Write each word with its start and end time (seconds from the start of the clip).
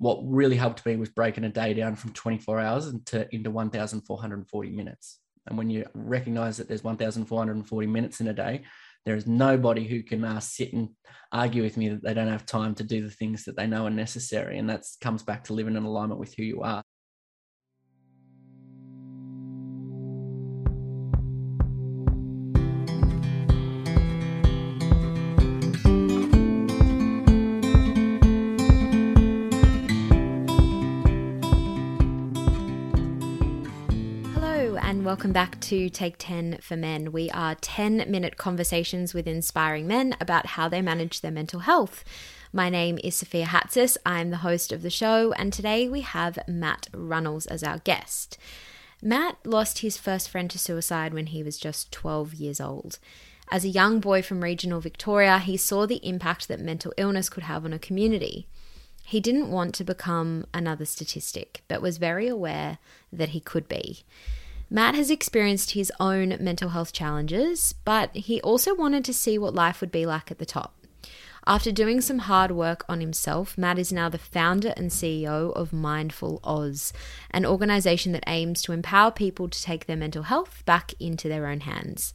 what 0.00 0.18
really 0.24 0.56
helped 0.56 0.86
me 0.86 0.96
was 0.96 1.10
breaking 1.10 1.44
a 1.44 1.50
day 1.50 1.74
down 1.74 1.94
from 1.94 2.14
24 2.14 2.58
hours 2.58 2.86
into, 2.86 3.28
into 3.34 3.50
1,440 3.50 4.70
minutes. 4.70 5.18
And 5.46 5.58
when 5.58 5.68
you 5.68 5.84
recognize 5.92 6.56
that 6.56 6.68
there's 6.68 6.82
1,440 6.82 7.86
minutes 7.86 8.18
in 8.20 8.28
a 8.28 8.32
day, 8.32 8.62
there 9.04 9.14
is 9.14 9.26
nobody 9.26 9.86
who 9.86 10.02
can 10.02 10.24
uh, 10.24 10.40
sit 10.40 10.72
and 10.72 10.88
argue 11.32 11.62
with 11.62 11.76
me 11.76 11.90
that 11.90 12.02
they 12.02 12.14
don't 12.14 12.28
have 12.28 12.46
time 12.46 12.74
to 12.76 12.82
do 12.82 13.02
the 13.02 13.10
things 13.10 13.44
that 13.44 13.56
they 13.56 13.66
know 13.66 13.84
are 13.84 13.90
necessary. 13.90 14.56
And 14.56 14.70
that 14.70 14.84
comes 15.02 15.22
back 15.22 15.44
to 15.44 15.52
living 15.52 15.76
in 15.76 15.84
alignment 15.84 16.18
with 16.18 16.34
who 16.34 16.44
you 16.44 16.62
are. 16.62 16.82
Welcome 34.60 35.32
back 35.32 35.58
to 35.62 35.88
Take 35.88 36.16
10 36.18 36.58
for 36.60 36.76
Men. 36.76 37.12
We 37.12 37.30
are 37.30 37.54
10 37.54 38.04
minute 38.10 38.36
conversations 38.36 39.14
with 39.14 39.26
inspiring 39.26 39.86
men 39.86 40.14
about 40.20 40.46
how 40.46 40.68
they 40.68 40.82
manage 40.82 41.20
their 41.20 41.30
mental 41.30 41.60
health. 41.60 42.04
My 42.52 42.68
name 42.68 42.98
is 43.02 43.16
Sophia 43.16 43.46
Hatsis. 43.46 43.96
I'm 44.04 44.28
the 44.28 44.36
host 44.36 44.70
of 44.70 44.82
the 44.82 44.90
show, 44.90 45.32
and 45.32 45.52
today 45.52 45.88
we 45.88 46.02
have 46.02 46.38
Matt 46.46 46.88
Runnalls 46.92 47.46
as 47.46 47.62
our 47.62 47.78
guest. 47.78 48.36
Matt 49.02 49.38
lost 49.44 49.78
his 49.78 49.96
first 49.96 50.28
friend 50.28 50.50
to 50.50 50.58
suicide 50.58 51.14
when 51.14 51.26
he 51.26 51.42
was 51.42 51.58
just 51.58 51.90
12 51.90 52.34
years 52.34 52.60
old. 52.60 52.98
As 53.50 53.64
a 53.64 53.68
young 53.68 53.98
boy 53.98 54.20
from 54.20 54.44
regional 54.44 54.80
Victoria, 54.80 55.38
he 55.38 55.56
saw 55.56 55.86
the 55.86 56.06
impact 56.06 56.48
that 56.48 56.60
mental 56.60 56.92
illness 56.98 57.30
could 57.30 57.44
have 57.44 57.64
on 57.64 57.72
a 57.72 57.78
community. 57.78 58.46
He 59.04 59.20
didn't 59.20 59.50
want 59.50 59.74
to 59.76 59.84
become 59.84 60.46
another 60.52 60.84
statistic, 60.84 61.62
but 61.66 61.82
was 61.82 61.96
very 61.96 62.28
aware 62.28 62.78
that 63.10 63.30
he 63.30 63.40
could 63.40 63.66
be. 63.66 64.04
Matt 64.72 64.94
has 64.94 65.10
experienced 65.10 65.72
his 65.72 65.92
own 65.98 66.36
mental 66.38 66.68
health 66.68 66.92
challenges, 66.92 67.74
but 67.84 68.14
he 68.14 68.40
also 68.42 68.72
wanted 68.72 69.04
to 69.04 69.12
see 69.12 69.36
what 69.36 69.52
life 69.52 69.80
would 69.80 69.90
be 69.90 70.06
like 70.06 70.30
at 70.30 70.38
the 70.38 70.46
top. 70.46 70.76
After 71.44 71.72
doing 71.72 72.00
some 72.00 72.20
hard 72.20 72.52
work 72.52 72.84
on 72.88 73.00
himself, 73.00 73.58
Matt 73.58 73.80
is 73.80 73.92
now 73.92 74.08
the 74.08 74.18
founder 74.18 74.72
and 74.76 74.90
CEO 74.90 75.52
of 75.54 75.72
Mindfull 75.72 76.38
Aus, 76.44 76.92
an 77.32 77.44
organization 77.44 78.12
that 78.12 78.22
aims 78.28 78.62
to 78.62 78.72
empower 78.72 79.10
people 79.10 79.48
to 79.48 79.60
take 79.60 79.86
their 79.86 79.96
mental 79.96 80.24
health 80.24 80.62
back 80.66 80.94
into 81.00 81.28
their 81.28 81.48
own 81.48 81.60
hands. 81.60 82.14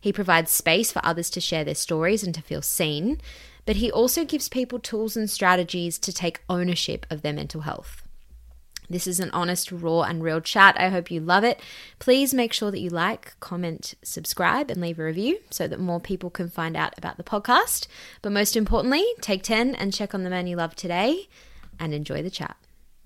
He 0.00 0.12
provides 0.12 0.50
space 0.50 0.90
for 0.90 1.04
others 1.04 1.30
to 1.30 1.40
share 1.40 1.62
their 1.62 1.76
stories 1.76 2.24
and 2.24 2.34
to 2.34 2.42
feel 2.42 2.62
seen, 2.62 3.20
but 3.64 3.76
he 3.76 3.92
also 3.92 4.24
gives 4.24 4.48
people 4.48 4.80
tools 4.80 5.16
and 5.16 5.30
strategies 5.30 6.00
to 6.00 6.12
take 6.12 6.42
ownership 6.48 7.06
of 7.10 7.22
their 7.22 7.32
mental 7.32 7.60
health. 7.60 8.01
This 8.92 9.06
is 9.06 9.20
an 9.20 9.30
honest, 9.30 9.72
raw, 9.72 10.02
and 10.02 10.22
real 10.22 10.42
chat. 10.42 10.76
I 10.78 10.90
hope 10.90 11.10
you 11.10 11.18
love 11.18 11.44
it. 11.44 11.60
Please 11.98 12.34
make 12.34 12.52
sure 12.52 12.70
that 12.70 12.80
you 12.80 12.90
like, 12.90 13.32
comment, 13.40 13.94
subscribe, 14.02 14.70
and 14.70 14.82
leave 14.82 14.98
a 14.98 15.04
review 15.04 15.38
so 15.48 15.66
that 15.66 15.80
more 15.80 15.98
people 15.98 16.28
can 16.28 16.50
find 16.50 16.76
out 16.76 16.92
about 16.98 17.16
the 17.16 17.22
podcast. 17.22 17.86
But 18.20 18.32
most 18.32 18.54
importantly, 18.54 19.02
take 19.22 19.42
10 19.42 19.74
and 19.74 19.94
check 19.94 20.14
on 20.14 20.24
the 20.24 20.30
man 20.30 20.46
you 20.46 20.56
love 20.56 20.76
today 20.76 21.30
and 21.80 21.94
enjoy 21.94 22.22
the 22.22 22.28
chat. 22.28 22.58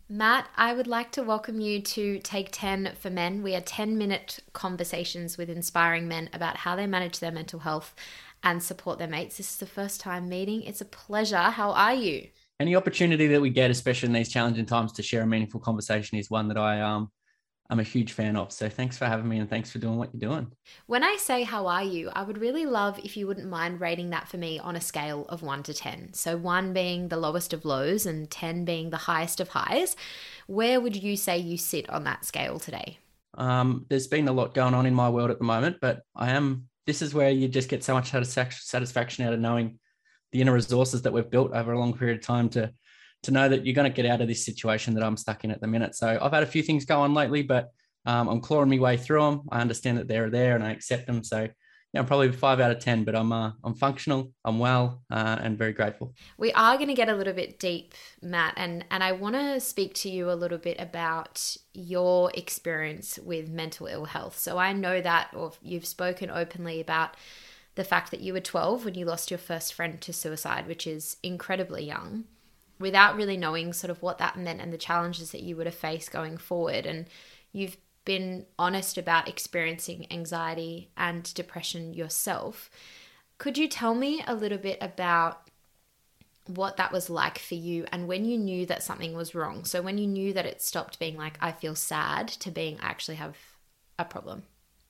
Matt, 0.09 0.49
I 0.57 0.73
would 0.73 0.89
like 0.89 1.13
to 1.13 1.23
welcome 1.23 1.61
you 1.61 1.81
to 1.81 2.19
Take 2.19 2.49
10 2.51 2.95
for 2.99 3.11
Men. 3.11 3.45
We 3.45 3.55
are 3.55 3.61
10 3.61 3.97
minute 3.97 4.41
conversations 4.53 5.39
with 5.39 5.49
inspiring 5.49 6.09
men 6.09 6.31
about 6.33 6.59
how 6.59 6.75
they 6.75 6.89
manage 6.89 7.21
their 7.21 7.31
mental 7.31 7.61
health 7.61 7.95
and 8.43 8.61
support 8.61 8.99
their 8.99 9.07
mates. 9.07 9.37
This 9.37 9.51
is 9.51 9.57
the 9.59 9.67
first 9.67 10.01
time 10.01 10.29
meeting. 10.29 10.65
It's 10.65 10.81
a 10.81 10.85
pleasure. 10.85 11.37
How 11.37 11.71
are 11.71 11.95
you? 11.95 12.27
Any 12.59 12.77
opportunity 12.77 13.27
that 13.29 13.41
we 13.41 13.51
get, 13.51 13.71
especially 13.71 14.09
in 14.09 14.13
these 14.13 14.29
challenging 14.29 14.67
times, 14.67 14.93
to 14.93 15.03
share 15.03 15.23
a 15.23 15.27
meaningful 15.27 15.61
conversation 15.61 16.19
is 16.19 16.31
one 16.31 16.49
that 16.49 16.59
I 16.59 16.81
um 16.81 17.11
I'm 17.69 17.81
a 17.81 17.85
huge 17.85 18.13
fan 18.13 18.37
of. 18.37 18.53
So 18.53 18.69
thanks 18.69 18.97
for 18.97 19.07
having 19.07 19.29
me 19.29 19.39
and 19.39 19.51
thanks 19.51 19.73
for 19.73 19.79
doing 19.79 19.97
what 19.97 20.11
you're 20.13 20.31
doing. 20.31 20.53
When 20.87 21.03
I 21.03 21.17
say 21.17 21.43
how 21.43 21.67
are 21.67 21.83
you, 21.83 22.11
I 22.13 22.23
would 22.23 22.39
really 22.39 22.65
love 22.65 23.01
if 23.03 23.17
you 23.17 23.27
wouldn't 23.27 23.49
mind 23.49 23.81
rating 23.81 24.11
that 24.11 24.29
for 24.29 24.37
me 24.37 24.61
on 24.61 24.77
a 24.77 24.81
scale 24.81 25.27
of 25.29 25.43
1 25.43 25.65
to 25.65 25.75
10. 25.75 26.15
So 26.15 26.37
1 26.37 26.73
being 26.73 27.09
the 27.09 27.17
lowest 27.17 27.53
of 27.53 27.65
lows 27.65 28.07
and 28.07 28.31
10 28.31 28.65
being 28.65 28.91
the 28.91 28.97
highest 28.97 29.41
of 29.41 29.49
highs. 29.49 29.97
Where 30.47 30.81
would 30.81 30.95
you 30.95 31.17
say 31.17 31.39
you 31.39 31.57
sit 31.57 31.91
on 31.91 32.05
that 32.05 32.25
scale 32.25 32.61
today? 32.61 32.99
Um, 33.37 33.85
there's 33.89 34.07
been 34.07 34.29
a 34.29 34.33
lot 34.33 34.55
going 34.55 34.75
on 34.75 34.87
in 34.87 34.95
my 34.95 35.11
world 35.11 35.31
at 35.31 35.39
the 35.39 35.45
moment, 35.45 35.79
but 35.81 36.03
I 36.15 36.31
am 36.31 36.69
this 36.87 37.03
is 37.03 37.13
where 37.13 37.31
you 37.31 37.49
just 37.49 37.69
get 37.69 37.83
so 37.83 37.95
much 37.95 38.11
satisfaction 38.11 39.27
out 39.27 39.33
of 39.33 39.41
knowing 39.41 39.81
the 40.37 40.43
inner 40.43 40.53
resources 40.53 41.01
that 41.01 41.13
we've 41.13 41.31
built 41.31 41.53
over 41.53 41.73
a 41.73 41.79
long 41.79 41.97
period 41.97 42.19
of 42.19 42.23
time 42.23 42.51
to 42.51 42.71
to 43.23 43.31
know 43.31 43.49
that 43.49 43.65
you're 43.65 43.75
going 43.75 43.91
to 43.91 44.03
get 44.03 44.09
out 44.09 44.21
of 44.21 44.29
this 44.29 44.45
situation 44.45 44.93
that 44.95 45.03
I'm 45.03 45.17
stuck 45.17 45.43
in 45.43 45.51
at 45.51 45.61
the 45.61 45.67
minute. 45.67 45.95
So 45.97 46.19
I've 46.21 46.33
had 46.33 46.43
a 46.43 46.47
few 46.47 46.63
things 46.63 46.85
go 46.85 47.01
on 47.01 47.15
lately, 47.15 47.43
but 47.43 47.71
um, 48.05 48.29
I'm 48.29 48.41
clawing 48.41 48.69
my 48.69 48.79
way 48.79 48.99
through 48.99 49.23
them. 49.23 49.43
I 49.51 49.61
understand 49.63 49.97
that 49.99 50.07
they're 50.07 50.29
there 50.29 50.55
and 50.55 50.63
I 50.63 50.71
accept 50.71 51.07
them. 51.07 51.25
So 51.25 51.49
yeah, 51.93 52.01
I'm 52.01 52.07
probably 52.07 52.31
five 52.31 52.61
out 52.61 52.71
of 52.71 52.79
ten, 52.79 53.05
but 53.05 53.17
I'm 53.17 53.33
uh, 53.33 53.53
I'm 53.65 53.75
functional, 53.75 54.31
I'm 54.45 54.59
well, 54.59 55.03
uh, 55.11 55.39
and 55.41 55.57
very 55.57 55.73
grateful. 55.73 56.15
We 56.37 56.53
are 56.53 56.77
going 56.77 56.89
to 56.89 56.95
get 56.95 57.09
a 57.09 57.15
little 57.15 57.33
bit 57.33 57.59
deep, 57.59 57.95
Matt, 58.21 58.53
and 58.59 58.85
and 58.91 59.03
I 59.03 59.13
want 59.13 59.37
to 59.37 59.59
speak 59.61 59.95
to 59.95 60.11
you 60.11 60.31
a 60.31 60.35
little 60.35 60.59
bit 60.59 60.77
about 60.79 61.57
your 61.73 62.31
experience 62.35 63.19
with 63.19 63.49
mental 63.49 63.87
ill 63.87 64.05
health. 64.05 64.39
So 64.39 64.59
I 64.59 64.75
know 64.75 65.01
that, 65.01 65.31
or 65.33 65.53
you've 65.63 65.87
spoken 65.87 66.29
openly 66.29 66.81
about 66.81 67.17
the 67.77 67.85
fact 67.85 68.11
that 68.11 68.21
you 68.21 68.33
were 68.33 68.41
12 68.41 68.85
when 68.85 68.95
you 68.95 69.05
lost 69.05 69.31
your 69.31 69.39
first 69.39 69.73
friend 69.73 70.01
to 70.01 70.13
suicide, 70.13 70.67
which 70.67 70.87
is 70.87 71.19
incredibly 71.23 71.85
young, 71.85 72.25
without 72.79 73.17
really 73.17 73.37
knowing 73.37 73.73
sort 73.73 73.91
of 73.91 74.03
what 74.03 74.19
that 74.19 74.39
meant 74.39 74.61
and 74.61 74.73
the 74.73 74.79
challenges 74.79 75.31
that 75.31 75.43
you 75.43 75.57
would 75.57 75.67
have 75.67 75.75
faced 75.75 76.11
going 76.11 76.39
forward. 76.39 76.87
And 76.87 77.07
you've 77.53 77.77
been 78.05 78.47
honest 78.59 78.97
about 78.97 79.29
experiencing 79.29 80.07
anxiety 80.11 80.91
and 80.97 81.33
depression 81.35 81.93
yourself. 81.93 82.71
Could 83.39 83.59
you 83.59 83.69
tell 83.69 83.95
me 83.95 84.25
a 84.27 84.35
little 84.35 84.59
bit 84.59 84.79
about 84.81 85.51
what 86.47 86.77
that 86.79 86.93
was 86.93 87.11
like 87.11 87.39
for 87.39 87.57
you 87.57 87.85
and 87.91 88.07
when 88.07 88.25
you 88.25 88.39
knew 88.39 88.65
that 88.67 88.83
something 88.83 89.15
was 89.15 89.35
wrong? 89.35 89.67
So, 89.67 89.83
when 89.83 89.99
you 89.99 90.07
knew 90.07 90.33
that 90.33 90.47
it 90.47 90.63
stopped 90.63 90.99
being 90.99 91.19
like, 91.19 91.37
I 91.43 91.53
feel 91.53 91.75
sad, 91.75 92.29
to 92.29 92.51
being, 92.51 92.79
I 92.81 92.87
actually 92.87 93.17
have 93.17 93.37
a 93.99 94.05
problem. 94.05 94.45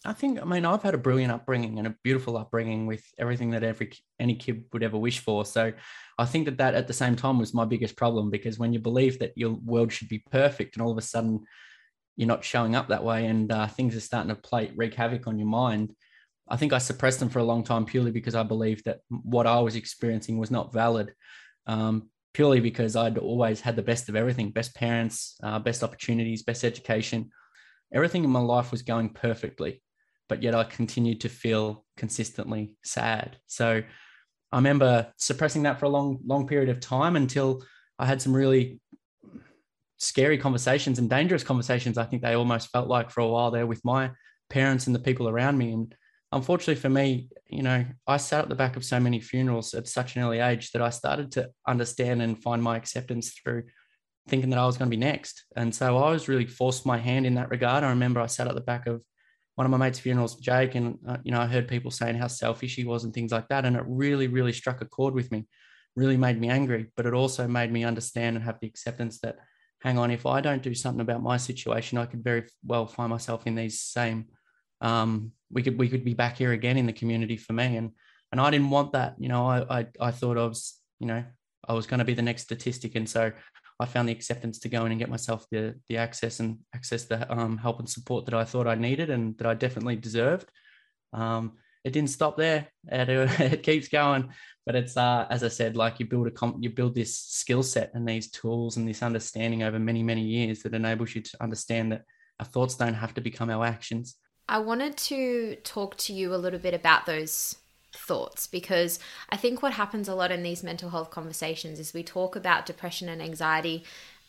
I 0.07 0.13
think 0.13 0.41
I 0.41 0.45
mean 0.45 0.65
I've 0.65 0.83
had 0.83 0.95
a 0.95 0.99
brilliant 0.99 1.33
upbringing 1.33 1.79
and 1.79 1.87
a 1.89 1.97
beautiful 2.05 2.37
upbringing 2.37 2.87
with 2.87 3.05
everything 3.19 3.51
that 3.51 3.65
every 3.65 3.93
any 4.21 4.37
kid 4.37 4.65
would 4.73 4.83
ever 4.83 4.97
wish 4.97 5.19
for. 5.19 5.45
So 5.45 5.73
I 6.19 6.25
think 6.25 6.45
that 6.47 6.59
that 6.59 6.75
at 6.75 6.87
the 6.87 6.93
same 6.93 7.17
time 7.17 7.39
was 7.39 7.53
my 7.53 7.65
biggest 7.65 7.97
problem 7.97 8.31
because 8.31 8.59
when 8.59 8.73
you 8.73 8.79
believe 8.79 9.19
that 9.19 9.33
your 9.37 9.51
world 9.51 9.93
should 9.93 10.09
be 10.09 10.25
perfect 10.31 10.77
and 10.77 10.83
all 10.83 10.93
of 10.93 10.99
a 10.99 11.03
sudden 11.03 11.45
you're 12.17 12.29
not 12.29 12.45
showing 12.45 12.77
up 12.77 12.89
that 12.89 13.05
way 13.05 13.27
and 13.27 13.51
uh, 13.51 13.67
things 13.67 13.97
are 13.97 14.01
starting 14.01 14.35
to 14.35 14.41
play 14.41 14.71
wreak 14.77 14.95
havoc 14.95 15.27
on 15.27 15.39
your 15.39 15.49
mind. 15.49 15.93
I 16.49 16.57
think 16.57 16.73
I 16.73 16.79
suppressed 16.79 17.19
them 17.19 17.29
for 17.29 17.41
a 17.41 17.45
long 17.45 17.65
time 17.65 17.85
purely 17.85 18.13
because 18.13 18.37
I 18.37 18.45
believed 18.45 18.85
that 18.85 19.01
what 19.09 19.47
I 19.47 19.61
was 19.61 19.75
experiencing 19.75 20.39
was 20.39 20.51
not 20.51 20.73
valid. 20.73 21.13
Um, 21.67 22.11
purely 22.33 22.61
because 22.61 22.97
I'd 22.97 23.19
always 23.19 23.61
had 23.61 23.77
the 23.77 23.83
best 23.83 24.09
of 24.09 24.15
everything 24.15 24.51
best 24.51 24.75
parents, 24.75 25.37
uh, 25.43 25.59
best 25.59 25.83
opportunities, 25.83 26.43
best 26.43 26.65
education. 26.65 27.31
Everything 27.93 28.25
in 28.25 28.31
my 28.31 28.41
life 28.41 28.71
was 28.71 28.83
going 28.83 29.11
perfectly 29.11 29.83
but 30.29 30.43
yet 30.43 30.55
I 30.55 30.65
continued 30.65 31.21
to 31.23 31.29
feel 31.29 31.85
consistently 31.97 32.77
sad. 32.83 33.39
So 33.47 33.83
I 34.53 34.57
remember 34.57 35.13
suppressing 35.17 35.65
that 35.65 35.79
for 35.79 35.87
a 35.87 35.91
long, 35.91 36.19
long 36.25 36.47
period 36.47 36.69
of 36.69 36.81
time 36.81 37.17
until 37.17 37.63
I 37.99 38.07
had 38.07 38.23
some 38.23 38.35
really 38.35 38.81
scary 39.99 40.39
conversations 40.39 40.99
and 40.99 41.09
dangerous 41.09 41.43
conversations. 41.43 41.99
I 41.99 42.05
think 42.05 42.23
they 42.23 42.35
almost 42.35 42.71
felt 42.71 42.89
like 42.89 43.11
for 43.11 43.21
a 43.21 43.29
while 43.29 43.51
there 43.51 43.67
with 43.67 43.85
my 43.85 44.11
parents 44.51 44.87
and 44.87 44.95
the 44.95 45.01
people 45.01 45.29
around 45.29 45.59
me. 45.59 45.73
And 45.73 45.95
unfortunately 46.33 46.81
for 46.81 46.91
me, 46.91 47.29
you 47.49 47.63
know, 47.63 47.85
I 48.07 48.17
sat 48.19 48.43
at 48.43 48.49
the 48.49 48.55
back 48.55 48.77
of 48.77 48.85
so 48.85 49.01
many 49.01 49.21
funerals 49.21 49.75
at 49.75 49.89
such 49.89 50.17
an 50.17 50.23
early 50.23 50.41
age 50.41 50.73
that 50.73 50.83
I 50.83 50.91
started 50.91 51.33
to 51.33 51.51
understand 51.67 52.23
and 52.23 52.41
find 52.41 52.63
my 52.63 52.77
acceptance 52.77 53.31
through 53.31 53.65
thinking 54.29 54.51
that 54.51 54.59
I 54.59 54.67
was 54.67 54.77
going 54.77 54.91
to 54.91 54.97
be 54.97 55.01
next. 55.01 55.45
And 55.57 55.75
so 55.75 55.97
I 55.97 56.11
was 56.11 56.29
really 56.29 56.47
forced 56.47 56.85
my 56.85 56.99
hand 56.99 57.27
in 57.27 57.35
that 57.35 57.51
regard. 57.51 57.85
I 57.85 57.91
remember 57.91 58.21
I 58.21 58.27
sat 58.27 58.49
at 58.49 58.55
the 58.55 58.61
back 58.61 58.87
of 58.87 59.03
one 59.57 59.65
of 59.65 59.71
my 59.71 59.79
mates' 59.79 59.99
funerals, 59.99 60.37
Jake, 60.37 60.75
and 60.75 60.99
uh, 61.09 61.17
you 61.25 61.33
know, 61.33 61.41
I 61.41 61.47
heard 61.47 61.67
people 61.67 61.91
saying 61.91 62.17
how 62.17 62.29
selfish 62.29 62.77
he 62.77 62.85
was 62.85 63.05
and 63.05 63.13
things 63.13 63.33
like 63.33 63.49
that, 63.49 63.65
and 63.65 63.75
it 63.75 63.83
really, 63.87 64.29
really 64.29 64.53
struck 64.53 64.83
a 64.83 64.85
chord 64.85 65.15
with 65.15 65.33
me. 65.33 65.47
Really 65.97 66.19
made 66.19 66.39
me 66.39 66.51
angry, 66.51 66.93
but 66.95 67.07
it 67.07 67.15
also 67.15 67.49
made 67.49 67.73
me 67.73 67.83
understand 67.83 68.37
and 68.37 68.45
have 68.45 68.61
the 68.61 68.67
acceptance 68.67 69.19
that, 69.21 69.37
hang 69.81 69.97
on, 69.97 70.11
if 70.11 70.27
I 70.27 70.43
don't 70.43 70.63
do 70.63 70.75
something 70.75 71.01
about 71.01 71.23
my 71.23 71.39
situation, 71.39 71.97
I 71.97 72.05
could 72.05 72.23
very 72.23 72.45
well 72.65 72.87
find 72.87 73.09
myself 73.09 73.47
in 73.47 73.55
these 73.55 73.81
same. 73.81 74.27
Um, 74.83 75.33
we 75.51 75.63
could 75.63 75.79
we 75.79 75.89
could 75.89 76.05
be 76.05 76.15
back 76.15 76.37
here 76.37 76.53
again 76.53 76.77
in 76.77 76.87
the 76.87 76.93
community 76.93 77.39
for 77.39 77.55
me, 77.55 77.79
and 77.79 77.93
and 78.31 78.41
I 78.41 78.51
didn't 78.51 78.71
want 78.71 78.93
that. 78.93 79.15
You 79.19 79.31
know, 79.31 79.47
I 79.47 79.79
I, 79.79 79.87
I 79.99 80.11
thought 80.11 80.37
I 80.37 80.45
was, 80.45 80.79
you 81.01 81.07
know, 81.07 81.25
I 81.67 81.73
was 81.73 81.87
going 81.87 82.01
to 82.01 82.05
be 82.05 82.15
the 82.15 82.21
next 82.21 82.43
statistic, 82.43 82.95
and 82.95 83.09
so 83.09 83.33
I 83.79 83.87
found 83.87 84.09
the 84.09 84.13
acceptance 84.13 84.59
to 84.61 84.69
go 84.69 84.87
in 84.87 84.93
and 84.93 84.99
get 84.99 85.11
myself 85.11 85.47
the 85.51 85.75
the 85.89 85.99
access 85.99 86.41
and 86.41 86.59
access 86.75 87.05
the 87.05 87.31
um, 87.33 87.59
help 87.59 87.79
and 87.79 87.89
support 87.89 88.25
that 88.27 88.35
I 88.35 88.45
thought 88.45 88.67
I 88.67 88.75
needed 88.75 89.11
and 89.11 89.37
that 89.39 89.47
I 89.47 89.55
definitely 89.55 89.97
deserved. 89.97 90.51
Um, 91.13 91.59
it 91.85 91.93
didn't 91.93 92.11
stop 92.11 92.37
there. 92.37 92.69
It, 92.89 93.09
it 93.41 93.63
keeps 93.63 93.89
going. 93.89 94.31
But 94.65 94.75
it's 94.75 94.97
uh, 94.97 95.27
as 95.31 95.45
I 95.45 95.49
said, 95.49 95.77
like 95.77 96.01
you 96.01 96.07
build 96.07 96.27
a 96.27 96.31
comp- 96.31 96.63
you 96.63 96.71
build 96.71 96.95
this 96.95 97.19
skill 97.19 97.63
set 97.63 97.93
and 97.95 98.09
these 98.09 98.31
tools 98.31 98.77
and 98.77 98.89
this 98.89 99.03
understanding 99.03 99.63
over 99.63 99.79
many 99.79 100.03
many 100.03 100.23
years 100.23 100.63
that 100.63 100.75
enables 100.75 101.15
you 101.15 101.23
to 101.23 101.43
understand 101.43 101.93
that 101.93 102.03
our 102.41 102.47
thoughts 102.47 102.75
don't 102.75 102.95
have 102.95 103.15
to 103.15 103.21
become 103.21 103.51
our 103.51 103.65
actions. 103.65 104.17
I 104.49 104.59
wanted 104.59 104.97
to 104.97 105.57
talk 105.65 105.97
to 105.99 106.13
you 106.13 106.35
a 106.35 106.37
little 106.37 106.59
bit 106.59 106.75
about 106.75 107.07
those 107.07 107.57
thoughts 107.97 108.47
because 108.47 108.99
I 109.31 109.37
think 109.37 109.63
what 109.63 109.73
happens 109.73 110.09
a 110.09 110.15
lot 110.15 110.31
in 110.31 110.43
these 110.43 110.63
mental 110.63 110.91
health 110.91 111.11
conversations 111.11 111.79
is 111.79 111.95
we 111.95 112.03
talk 112.03 112.37
about 112.37 112.67
depression 112.67 113.09
and 113.09 113.23
anxiety 113.23 113.85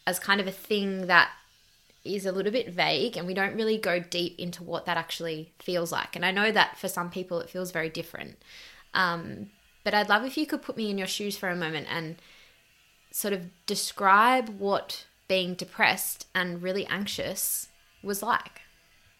as 0.05 0.19
kind 0.19 0.39
of 0.39 0.47
a 0.47 0.51
thing 0.51 1.07
that 1.07 1.31
is 2.03 2.25
a 2.25 2.31
little 2.31 2.51
bit 2.51 2.69
vague 2.69 3.17
and 3.17 3.27
we 3.27 3.33
don't 3.33 3.55
really 3.55 3.77
go 3.77 3.99
deep 3.99 4.39
into 4.39 4.63
what 4.63 4.85
that 4.85 4.97
actually 4.97 5.51
feels 5.59 5.91
like. 5.91 6.15
And 6.15 6.25
I 6.25 6.31
know 6.31 6.51
that 6.51 6.77
for 6.77 6.87
some 6.87 7.09
people 7.09 7.39
it 7.39 7.49
feels 7.49 7.71
very 7.71 7.89
different. 7.89 8.37
Um, 8.93 9.51
but 9.83 9.93
I'd 9.93 10.09
love 10.09 10.25
if 10.25 10.37
you 10.37 10.45
could 10.45 10.61
put 10.61 10.77
me 10.77 10.89
in 10.89 10.97
your 10.97 11.07
shoes 11.07 11.37
for 11.37 11.49
a 11.49 11.55
moment 11.55 11.87
and 11.89 12.17
sort 13.11 13.33
of 13.33 13.41
describe 13.65 14.49
what 14.59 15.05
being 15.27 15.53
depressed 15.53 16.27
and 16.33 16.61
really 16.61 16.85
anxious 16.87 17.67
was 18.03 18.21
like. 18.21 18.61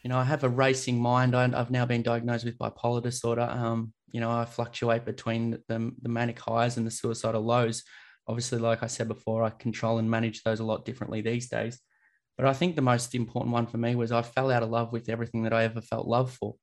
You 0.03 0.09
know, 0.09 0.17
I 0.17 0.23
have 0.23 0.43
a 0.43 0.49
racing 0.49 0.99
mind. 0.99 1.35
I, 1.35 1.47
have 1.49 1.71
now 1.71 1.85
been 1.85 2.03
diagnosed 2.03 2.45
with 2.45 2.57
bipolar 2.57 3.03
disorder. 3.03 3.41
Um, 3.41 3.91
you 4.11 4.19
know, 4.19 4.31
I 4.31 4.45
fluctuate 4.45 5.05
between 5.05 5.51
the, 5.67 5.91
the 6.01 6.09
manic 6.09 6.39
highs 6.39 6.77
and 6.77 6.85
the 6.85 6.91
suicidal 6.91 7.41
lows. 7.43 7.83
Obviously, 8.27 8.59
like 8.59 8.83
I 8.83 8.87
said 8.87 9.07
before, 9.07 9.43
I 9.43 9.49
control 9.49 9.99
and 9.99 10.09
manage 10.09 10.43
those 10.43 10.59
a 10.59 10.65
lot 10.65 10.85
differently 10.85 11.21
these 11.21 11.49
days. 11.49 11.79
But 12.37 12.45
I 12.45 12.53
think 12.53 12.75
the 12.75 12.81
most 12.81 13.15
important 13.15 13.53
one 13.53 13.67
for 13.67 13.77
me 13.77 13.95
was 13.95 14.11
I 14.11 14.21
fell 14.21 14.51
out 14.51 14.63
of 14.63 14.69
love 14.69 14.91
with 14.91 15.09
everything 15.09 15.43
that 15.43 15.53
I 15.53 15.63
ever 15.63 15.81
felt 15.81 16.07
love 16.07 16.31
for. 16.31 16.55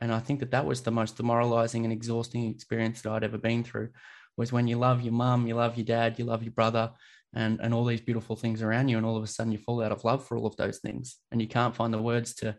And 0.00 0.12
I 0.12 0.20
think 0.20 0.40
that 0.40 0.52
that 0.52 0.64
was 0.64 0.82
the 0.82 0.92
most 0.92 1.16
demoralizing 1.16 1.84
and 1.84 1.92
exhausting 1.92 2.48
experience 2.50 3.02
that 3.02 3.12
I'd 3.12 3.24
ever 3.24 3.38
been 3.38 3.64
through 3.64 3.88
was 4.36 4.52
when 4.52 4.68
you 4.68 4.76
love 4.76 5.02
your 5.02 5.12
mum, 5.12 5.46
you 5.48 5.56
love 5.56 5.76
your 5.76 5.84
dad, 5.84 6.18
you 6.18 6.24
love 6.24 6.44
your 6.44 6.52
brother, 6.52 6.92
and, 7.34 7.60
and 7.60 7.74
all 7.74 7.84
these 7.84 8.00
beautiful 8.00 8.36
things 8.36 8.62
around 8.62 8.88
you. 8.88 8.96
And 8.96 9.04
all 9.04 9.16
of 9.16 9.24
a 9.24 9.26
sudden 9.26 9.50
you 9.50 9.58
fall 9.58 9.82
out 9.82 9.90
of 9.90 10.04
love 10.04 10.24
for 10.24 10.36
all 10.36 10.46
of 10.46 10.56
those 10.56 10.78
things. 10.78 11.16
And 11.32 11.42
you 11.42 11.48
can't 11.48 11.74
find 11.74 11.92
the 11.92 12.00
words 12.00 12.34
to, 12.36 12.56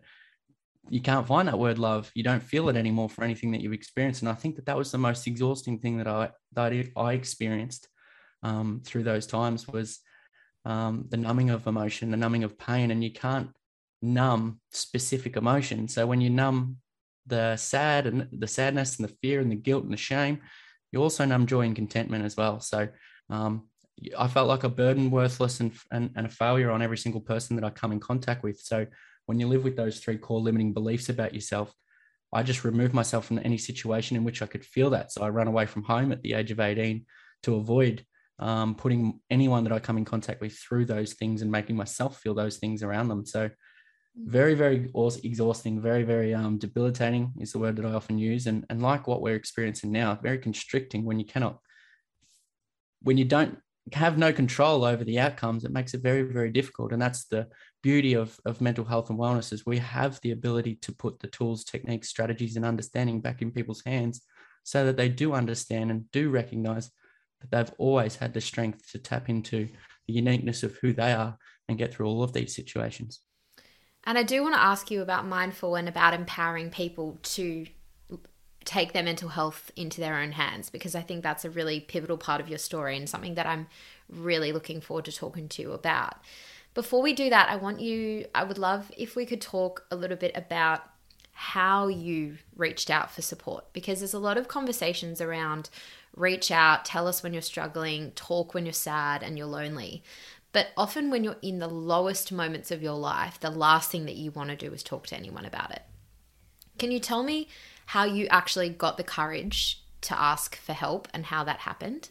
you 0.88 1.00
can't 1.00 1.26
find 1.26 1.46
that 1.48 1.58
word 1.58 1.78
love. 1.78 2.10
You 2.14 2.22
don't 2.22 2.42
feel 2.42 2.68
it 2.68 2.76
anymore 2.76 3.08
for 3.08 3.22
anything 3.22 3.52
that 3.52 3.60
you've 3.60 3.72
experienced. 3.72 4.22
And 4.22 4.28
I 4.28 4.34
think 4.34 4.56
that 4.56 4.66
that 4.66 4.76
was 4.76 4.90
the 4.90 4.98
most 4.98 5.26
exhausting 5.26 5.78
thing 5.78 5.98
that 5.98 6.08
I, 6.08 6.30
that 6.54 6.72
I 6.96 7.12
experienced 7.12 7.88
um, 8.42 8.80
through 8.84 9.02
those 9.02 9.26
times 9.26 9.68
was 9.68 10.00
um, 10.64 11.06
the 11.08 11.16
numbing 11.16 11.50
of 11.50 11.66
emotion, 11.66 12.10
the 12.10 12.16
numbing 12.16 12.44
of 12.44 12.58
pain, 12.58 12.90
and 12.90 13.04
you 13.04 13.12
can't 13.12 13.50
numb 14.02 14.60
specific 14.70 15.36
emotion. 15.36 15.88
So 15.88 16.06
when 16.06 16.20
you 16.20 16.30
numb 16.30 16.76
the 17.26 17.56
sad 17.56 18.06
and 18.06 18.28
the 18.32 18.48
sadness 18.48 18.98
and 18.98 19.08
the 19.08 19.14
fear 19.22 19.40
and 19.40 19.50
the 19.50 19.56
guilt 19.56 19.84
and 19.84 19.92
the 19.92 19.98
shame, 19.98 20.40
you 20.92 21.02
also 21.02 21.24
numb 21.24 21.46
joy 21.46 21.62
and 21.62 21.76
contentment 21.76 22.24
as 22.24 22.36
well. 22.36 22.60
So 22.60 22.88
um, 23.28 23.68
I 24.18 24.28
felt 24.28 24.48
like 24.48 24.64
a 24.64 24.68
burden, 24.68 25.10
worthless, 25.10 25.60
and, 25.60 25.72
and, 25.92 26.10
and 26.16 26.26
a 26.26 26.30
failure 26.30 26.70
on 26.70 26.82
every 26.82 26.98
single 26.98 27.20
person 27.20 27.56
that 27.56 27.64
I 27.64 27.70
come 27.70 27.92
in 27.92 28.00
contact 28.00 28.42
with. 28.42 28.58
So 28.60 28.86
when 29.30 29.38
you 29.38 29.46
live 29.46 29.62
with 29.62 29.76
those 29.76 30.00
three 30.00 30.18
core 30.18 30.40
limiting 30.40 30.72
beliefs 30.72 31.08
about 31.08 31.32
yourself, 31.32 31.72
I 32.32 32.42
just 32.42 32.64
remove 32.64 32.92
myself 32.92 33.26
from 33.26 33.38
any 33.38 33.58
situation 33.58 34.16
in 34.16 34.24
which 34.24 34.42
I 34.42 34.46
could 34.46 34.64
feel 34.64 34.90
that. 34.90 35.12
So 35.12 35.22
I 35.22 35.28
run 35.28 35.46
away 35.46 35.66
from 35.66 35.84
home 35.84 36.10
at 36.10 36.20
the 36.22 36.32
age 36.32 36.50
of 36.50 36.58
18 36.58 37.06
to 37.44 37.54
avoid 37.54 38.04
um, 38.40 38.74
putting 38.74 39.20
anyone 39.30 39.62
that 39.62 39.72
I 39.72 39.78
come 39.78 39.98
in 39.98 40.04
contact 40.04 40.40
with 40.40 40.58
through 40.58 40.86
those 40.86 41.12
things 41.12 41.42
and 41.42 41.52
making 41.52 41.76
myself 41.76 42.20
feel 42.20 42.34
those 42.34 42.56
things 42.56 42.82
around 42.82 43.06
them. 43.06 43.24
So 43.24 43.50
mm. 43.50 43.52
very, 44.16 44.54
very 44.54 44.90
exhausting, 45.22 45.80
very, 45.80 46.02
very 46.02 46.34
um, 46.34 46.58
debilitating 46.58 47.32
is 47.38 47.52
the 47.52 47.60
word 47.60 47.76
that 47.76 47.86
I 47.86 47.92
often 47.92 48.18
use. 48.18 48.48
And, 48.48 48.66
and 48.68 48.82
like 48.82 49.06
what 49.06 49.22
we're 49.22 49.36
experiencing 49.36 49.92
now, 49.92 50.18
very 50.20 50.38
constricting 50.38 51.04
when 51.04 51.20
you 51.20 51.24
cannot, 51.24 51.60
when 53.00 53.16
you 53.16 53.26
don't 53.26 53.58
have 53.92 54.18
no 54.18 54.32
control 54.32 54.84
over 54.84 55.04
the 55.04 55.20
outcomes, 55.20 55.64
it 55.64 55.70
makes 55.70 55.94
it 55.94 56.02
very, 56.02 56.22
very 56.22 56.50
difficult. 56.50 56.92
And 56.92 57.00
that's 57.00 57.26
the 57.26 57.46
beauty 57.82 58.14
of, 58.14 58.38
of 58.44 58.60
mental 58.60 58.84
health 58.84 59.10
and 59.10 59.18
wellness 59.18 59.52
is 59.52 59.64
we 59.64 59.78
have 59.78 60.20
the 60.20 60.32
ability 60.32 60.76
to 60.76 60.92
put 60.92 61.18
the 61.20 61.28
tools, 61.28 61.64
techniques, 61.64 62.08
strategies, 62.08 62.56
and 62.56 62.64
understanding 62.64 63.20
back 63.20 63.42
in 63.42 63.50
people's 63.50 63.82
hands 63.84 64.22
so 64.64 64.84
that 64.86 64.96
they 64.96 65.08
do 65.08 65.32
understand 65.32 65.90
and 65.90 66.10
do 66.10 66.30
recognize 66.30 66.90
that 67.40 67.50
they've 67.50 67.74
always 67.78 68.16
had 68.16 68.34
the 68.34 68.40
strength 68.40 68.90
to 68.92 68.98
tap 68.98 69.28
into 69.28 69.68
the 70.06 70.12
uniqueness 70.12 70.62
of 70.62 70.76
who 70.76 70.92
they 70.92 71.12
are 71.12 71.36
and 71.68 71.78
get 71.78 71.94
through 71.94 72.06
all 72.06 72.22
of 72.22 72.32
these 72.32 72.54
situations. 72.54 73.20
And 74.04 74.16
I 74.18 74.22
do 74.22 74.42
want 74.42 74.54
to 74.54 74.60
ask 74.60 74.90
you 74.90 75.02
about 75.02 75.28
Mindfull 75.28 75.78
and 75.78 75.88
about 75.88 76.14
empowering 76.14 76.70
people 76.70 77.18
to 77.22 77.66
take 78.64 78.92
their 78.92 79.02
mental 79.02 79.30
health 79.30 79.70
into 79.74 80.00
their 80.00 80.16
own 80.18 80.32
hands 80.32 80.68
because 80.68 80.94
I 80.94 81.00
think 81.00 81.22
that's 81.22 81.44
a 81.44 81.50
really 81.50 81.80
pivotal 81.80 82.18
part 82.18 82.40
of 82.40 82.48
your 82.48 82.58
story 82.58 82.96
and 82.96 83.08
something 83.08 83.34
that 83.34 83.46
I'm 83.46 83.66
really 84.08 84.52
looking 84.52 84.80
forward 84.80 85.06
to 85.06 85.12
talking 85.12 85.48
to 85.48 85.62
you 85.62 85.72
about. 85.72 86.16
Before 86.74 87.02
we 87.02 87.12
do 87.12 87.30
that, 87.30 87.48
I 87.48 87.56
want 87.56 87.80
you, 87.80 88.26
I 88.34 88.44
would 88.44 88.58
love 88.58 88.90
if 88.96 89.16
we 89.16 89.26
could 89.26 89.40
talk 89.40 89.86
a 89.90 89.96
little 89.96 90.16
bit 90.16 90.32
about 90.36 90.82
how 91.32 91.88
you 91.88 92.36
reached 92.54 92.90
out 92.90 93.10
for 93.10 93.22
support 93.22 93.72
because 93.72 94.00
there's 94.00 94.14
a 94.14 94.18
lot 94.18 94.36
of 94.36 94.46
conversations 94.46 95.20
around 95.20 95.70
reach 96.16 96.50
out, 96.50 96.84
tell 96.84 97.06
us 97.06 97.22
when 97.22 97.32
you're 97.32 97.42
struggling, 97.42 98.10
talk 98.12 98.52
when 98.52 98.66
you're 98.66 98.72
sad 98.72 99.22
and 99.22 99.38
you're 99.38 99.46
lonely. 99.46 100.02
But 100.52 100.68
often, 100.76 101.10
when 101.10 101.22
you're 101.22 101.36
in 101.42 101.60
the 101.60 101.68
lowest 101.68 102.32
moments 102.32 102.70
of 102.70 102.82
your 102.82 102.98
life, 102.98 103.38
the 103.38 103.50
last 103.50 103.90
thing 103.90 104.04
that 104.06 104.16
you 104.16 104.32
want 104.32 104.50
to 104.50 104.56
do 104.56 104.72
is 104.72 104.82
talk 104.82 105.06
to 105.08 105.16
anyone 105.16 105.44
about 105.44 105.70
it. 105.70 105.82
Can 106.78 106.90
you 106.90 106.98
tell 106.98 107.22
me 107.22 107.48
how 107.86 108.04
you 108.04 108.26
actually 108.26 108.68
got 108.68 108.96
the 108.96 109.04
courage 109.04 109.82
to 110.02 110.20
ask 110.20 110.56
for 110.56 110.72
help 110.72 111.06
and 111.14 111.26
how 111.26 111.44
that 111.44 111.60
happened? 111.60 112.10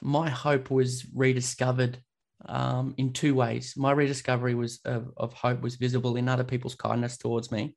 My 0.00 0.30
hope 0.30 0.70
was 0.70 1.04
rediscovered 1.14 1.98
um, 2.46 2.94
in 2.96 3.12
two 3.12 3.34
ways. 3.34 3.74
My 3.76 3.92
rediscovery 3.92 4.54
was 4.54 4.80
of, 4.84 5.10
of 5.16 5.32
hope 5.32 5.60
was 5.60 5.76
visible 5.76 6.16
in 6.16 6.28
other 6.28 6.44
people's 6.44 6.74
kindness 6.74 7.16
towards 7.16 7.50
me, 7.52 7.76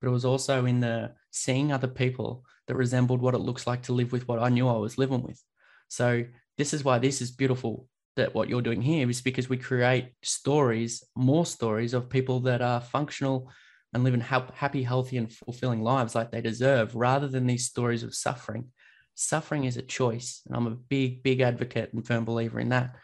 but 0.00 0.08
it 0.08 0.12
was 0.12 0.24
also 0.24 0.66
in 0.66 0.80
the 0.80 1.12
seeing 1.30 1.72
other 1.72 1.88
people 1.88 2.44
that 2.66 2.76
resembled 2.76 3.20
what 3.20 3.34
it 3.34 3.38
looks 3.38 3.66
like 3.66 3.82
to 3.82 3.92
live 3.92 4.12
with 4.12 4.26
what 4.28 4.38
I 4.38 4.48
knew 4.48 4.68
I 4.68 4.76
was 4.76 4.98
living 4.98 5.22
with. 5.22 5.42
So 5.88 6.24
this 6.56 6.72
is 6.72 6.84
why 6.84 6.98
this 6.98 7.20
is 7.20 7.30
beautiful 7.30 7.88
that 8.16 8.34
what 8.34 8.48
you're 8.48 8.62
doing 8.62 8.80
here 8.80 9.08
is 9.10 9.20
because 9.20 9.48
we 9.48 9.56
create 9.56 10.12
stories, 10.22 11.02
more 11.16 11.44
stories 11.44 11.94
of 11.94 12.08
people 12.08 12.40
that 12.40 12.62
are 12.62 12.80
functional 12.80 13.50
and 13.92 14.02
living 14.02 14.20
happy, 14.20 14.82
healthy, 14.82 15.16
and 15.16 15.32
fulfilling 15.32 15.82
lives 15.82 16.14
like 16.14 16.30
they 16.30 16.40
deserve, 16.40 16.94
rather 16.94 17.28
than 17.28 17.46
these 17.46 17.66
stories 17.66 18.02
of 18.02 18.14
suffering. 18.14 18.66
Suffering 19.14 19.64
is 19.64 19.76
a 19.76 19.82
choice, 19.82 20.42
and 20.46 20.56
I'm 20.56 20.66
a 20.66 20.70
big, 20.70 21.22
big 21.22 21.40
advocate 21.40 21.92
and 21.92 22.04
firm 22.04 22.24
believer 22.24 22.58
in 22.58 22.70
that. 22.70 22.96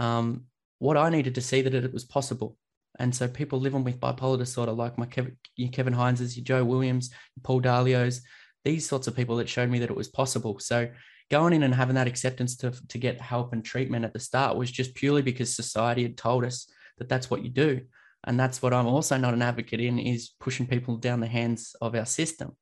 Um, 0.00 0.44
what 0.78 0.96
I 0.96 1.08
needed 1.08 1.34
to 1.36 1.40
see 1.40 1.62
that 1.62 1.74
it 1.74 1.92
was 1.92 2.04
possible, 2.04 2.56
and 2.98 3.14
so 3.14 3.26
people 3.26 3.60
living 3.60 3.84
with 3.84 4.00
bipolar 4.00 4.38
disorder, 4.38 4.72
like 4.72 4.98
my 4.98 5.06
Kevin, 5.06 5.36
Kevin 5.72 5.94
Hineses, 5.94 6.36
your 6.36 6.44
Joe 6.44 6.64
Williams, 6.64 7.10
Paul 7.42 7.60
Dalios, 7.60 8.20
these 8.64 8.88
sorts 8.88 9.06
of 9.06 9.16
people 9.16 9.36
that 9.36 9.48
showed 9.48 9.70
me 9.70 9.80
that 9.80 9.90
it 9.90 9.96
was 9.96 10.08
possible. 10.08 10.58
So 10.58 10.88
going 11.30 11.52
in 11.52 11.62
and 11.62 11.74
having 11.74 11.96
that 11.96 12.06
acceptance 12.06 12.56
to, 12.58 12.72
to 12.88 12.98
get 12.98 13.20
help 13.20 13.52
and 13.52 13.64
treatment 13.64 14.04
at 14.04 14.12
the 14.12 14.20
start 14.20 14.56
was 14.56 14.70
just 14.70 14.94
purely 14.94 15.22
because 15.22 15.54
society 15.54 16.02
had 16.02 16.16
told 16.16 16.44
us 16.44 16.70
that 16.98 17.08
that's 17.08 17.30
what 17.30 17.42
you 17.42 17.50
do. 17.50 17.80
And 18.26 18.40
that's 18.40 18.62
what 18.62 18.72
I'm 18.72 18.86
also 18.86 19.16
not 19.16 19.34
an 19.34 19.42
advocate 19.42 19.80
in 19.80 19.98
is 19.98 20.30
pushing 20.40 20.66
people 20.66 20.96
down 20.96 21.20
the 21.20 21.26
hands 21.26 21.76
of 21.80 21.94
our 21.94 22.06
system. 22.06 22.56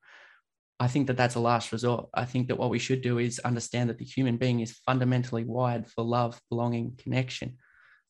I 0.82 0.88
think 0.88 1.06
that 1.06 1.16
that's 1.16 1.36
a 1.36 1.40
last 1.40 1.70
resort. 1.70 2.08
I 2.12 2.24
think 2.24 2.48
that 2.48 2.58
what 2.58 2.70
we 2.70 2.80
should 2.80 3.02
do 3.02 3.18
is 3.18 3.38
understand 3.38 3.88
that 3.88 3.98
the 3.98 4.04
human 4.04 4.36
being 4.36 4.58
is 4.58 4.80
fundamentally 4.84 5.44
wired 5.44 5.86
for 5.86 6.02
love, 6.02 6.40
belonging, 6.50 6.96
connection. 6.98 7.58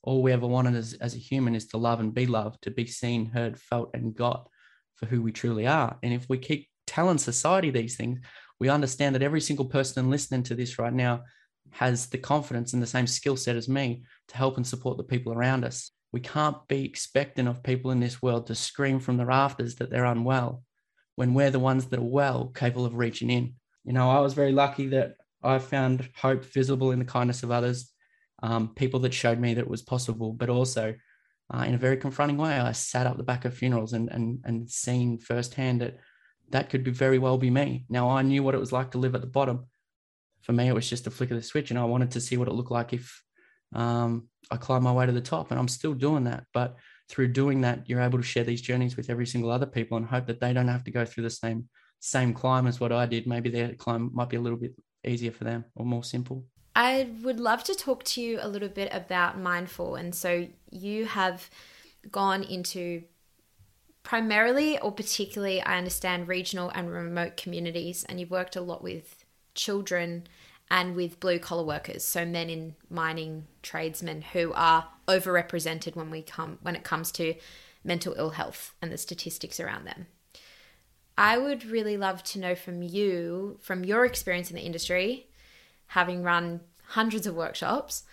All 0.02 0.22
we 0.22 0.32
ever 0.32 0.46
wanted 0.46 0.76
as, 0.76 0.94
as 0.94 1.14
a 1.14 1.18
human 1.18 1.54
is 1.54 1.66
to 1.66 1.76
love 1.76 2.00
and 2.00 2.14
be 2.14 2.24
loved, 2.24 2.62
to 2.62 2.70
be 2.70 2.86
seen, 2.86 3.26
heard, 3.26 3.60
felt, 3.60 3.90
and 3.92 4.14
got 4.14 4.48
for 4.94 5.04
who 5.04 5.20
we 5.20 5.32
truly 5.32 5.66
are. 5.66 5.98
And 6.02 6.14
if 6.14 6.26
we 6.30 6.38
keep 6.38 6.66
telling 6.86 7.18
society 7.18 7.68
these 7.68 7.98
things, 7.98 8.20
we 8.58 8.70
understand 8.70 9.14
that 9.16 9.22
every 9.22 9.42
single 9.42 9.66
person 9.66 10.08
listening 10.08 10.44
to 10.44 10.54
this 10.54 10.78
right 10.78 10.94
now 10.94 11.24
has 11.72 12.06
the 12.06 12.16
confidence 12.16 12.72
and 12.72 12.82
the 12.82 12.86
same 12.86 13.06
skill 13.06 13.36
set 13.36 13.54
as 13.54 13.68
me 13.68 14.02
to 14.28 14.36
help 14.38 14.56
and 14.56 14.66
support 14.66 14.96
the 14.96 15.04
people 15.04 15.34
around 15.34 15.66
us. 15.66 15.90
We 16.10 16.20
can't 16.20 16.56
be 16.68 16.86
expecting 16.86 17.48
of 17.48 17.62
people 17.62 17.90
in 17.90 18.00
this 18.00 18.22
world 18.22 18.46
to 18.46 18.54
scream 18.54 18.98
from 18.98 19.18
the 19.18 19.26
rafters 19.26 19.74
that 19.74 19.90
they're 19.90 20.06
unwell 20.06 20.62
when 21.22 21.34
we're 21.34 21.52
the 21.52 21.58
ones 21.60 21.86
that 21.86 22.00
are 22.00 22.02
well, 22.02 22.48
capable 22.48 22.84
of 22.84 22.96
reaching 22.96 23.30
in. 23.30 23.54
You 23.84 23.92
know, 23.92 24.10
I 24.10 24.18
was 24.18 24.34
very 24.34 24.50
lucky 24.50 24.88
that 24.88 25.14
I 25.40 25.60
found 25.60 26.08
hope 26.16 26.44
visible 26.44 26.90
in 26.90 26.98
the 26.98 27.04
kindness 27.04 27.44
of 27.44 27.52
others, 27.52 27.92
um, 28.42 28.74
people 28.74 28.98
that 29.00 29.14
showed 29.14 29.38
me 29.38 29.54
that 29.54 29.60
it 29.60 29.70
was 29.70 29.82
possible, 29.82 30.32
but 30.32 30.50
also 30.50 30.96
uh, 31.54 31.62
in 31.62 31.74
a 31.74 31.78
very 31.78 31.96
confronting 31.96 32.38
way. 32.38 32.54
I 32.54 32.72
sat 32.72 33.06
up 33.06 33.18
the 33.18 33.22
back 33.22 33.44
of 33.44 33.54
funerals 33.54 33.92
and 33.92 34.08
and 34.10 34.40
and 34.44 34.68
seen 34.68 35.16
firsthand 35.16 35.80
that 35.80 35.98
that 36.50 36.70
could 36.70 36.82
be 36.82 36.90
very 36.90 37.20
well 37.20 37.38
be 37.38 37.50
me. 37.50 37.84
Now 37.88 38.10
I 38.10 38.22
knew 38.22 38.42
what 38.42 38.56
it 38.56 38.64
was 38.64 38.72
like 38.72 38.90
to 38.90 38.98
live 38.98 39.14
at 39.14 39.20
the 39.20 39.36
bottom. 39.38 39.66
For 40.40 40.52
me, 40.52 40.66
it 40.66 40.74
was 40.74 40.90
just 40.90 41.06
a 41.06 41.10
flick 41.12 41.30
of 41.30 41.36
the 41.36 41.42
switch, 41.44 41.70
and 41.70 41.78
I 41.78 41.84
wanted 41.84 42.10
to 42.10 42.20
see 42.20 42.36
what 42.36 42.48
it 42.48 42.54
looked 42.54 42.72
like 42.72 42.92
if 42.92 43.22
um, 43.72 44.28
I 44.50 44.56
climbed 44.56 44.82
my 44.82 44.92
way 44.92 45.06
to 45.06 45.12
the 45.12 45.20
top. 45.20 45.52
And 45.52 45.60
I'm 45.60 45.68
still 45.68 45.94
doing 45.94 46.24
that. 46.24 46.46
But 46.52 46.78
through 47.08 47.28
doing 47.28 47.60
that, 47.62 47.88
you're 47.88 48.00
able 48.00 48.18
to 48.18 48.24
share 48.24 48.44
these 48.44 48.62
journeys 48.62 48.96
with 48.96 49.10
every 49.10 49.26
single 49.26 49.50
other 49.50 49.66
people 49.66 49.96
and 49.96 50.06
hope 50.06 50.26
that 50.26 50.40
they 50.40 50.52
don't 50.52 50.68
have 50.68 50.84
to 50.84 50.90
go 50.90 51.04
through 51.04 51.24
the 51.24 51.30
same 51.30 51.68
same 52.00 52.34
climb 52.34 52.66
as 52.66 52.80
what 52.80 52.90
I 52.90 53.06
did, 53.06 53.28
maybe 53.28 53.48
their 53.48 53.74
climb 53.74 54.10
might 54.12 54.28
be 54.28 54.36
a 54.36 54.40
little 54.40 54.58
bit 54.58 54.74
easier 55.06 55.30
for 55.30 55.44
them 55.44 55.64
or 55.76 55.86
more 55.86 56.02
simple. 56.02 56.44
I 56.74 57.10
would 57.22 57.38
love 57.38 57.62
to 57.64 57.74
talk 57.74 58.02
to 58.04 58.20
you 58.20 58.38
a 58.40 58.48
little 58.48 58.68
bit 58.68 58.92
about 58.92 59.40
Mindfull. 59.40 60.00
And 60.00 60.12
so 60.12 60.48
you 60.70 61.04
have 61.04 61.48
gone 62.10 62.42
into 62.42 63.04
primarily 64.02 64.80
or 64.80 64.90
particularly, 64.90 65.62
I 65.62 65.78
understand, 65.78 66.26
regional 66.26 66.70
and 66.70 66.90
remote 66.90 67.36
communities, 67.36 68.04
and 68.08 68.18
you've 68.18 68.30
worked 68.30 68.56
a 68.56 68.60
lot 68.60 68.82
with 68.82 69.24
children 69.54 70.26
and 70.72 70.96
with 70.96 71.20
blue 71.20 71.38
collar 71.38 71.62
workers, 71.62 72.02
so 72.02 72.24
men 72.24 72.48
in 72.48 72.74
mining, 72.88 73.46
tradesmen 73.62 74.22
who 74.22 74.54
are 74.54 74.88
overrepresented 75.06 75.94
when 75.94 76.10
we 76.10 76.22
come 76.22 76.58
when 76.62 76.74
it 76.74 76.82
comes 76.82 77.12
to 77.12 77.34
mental 77.84 78.14
ill 78.16 78.30
health 78.30 78.74
and 78.80 78.90
the 78.90 78.96
statistics 78.96 79.60
around 79.60 79.84
them. 79.84 80.06
I 81.18 81.36
would 81.36 81.66
really 81.66 81.98
love 81.98 82.22
to 82.24 82.38
know 82.38 82.54
from 82.54 82.82
you, 82.82 83.58
from 83.60 83.84
your 83.84 84.06
experience 84.06 84.48
in 84.48 84.56
the 84.56 84.62
industry, 84.62 85.26
having 85.88 86.22
run 86.22 86.60
hundreds 86.86 87.26
of 87.26 87.34
workshops, 87.34 88.04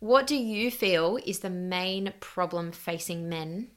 what 0.00 0.26
do 0.26 0.34
you 0.34 0.70
feel 0.70 1.18
is 1.26 1.40
the 1.40 1.50
main 1.50 2.14
problem 2.20 2.72
facing 2.72 3.28
men 3.28 3.68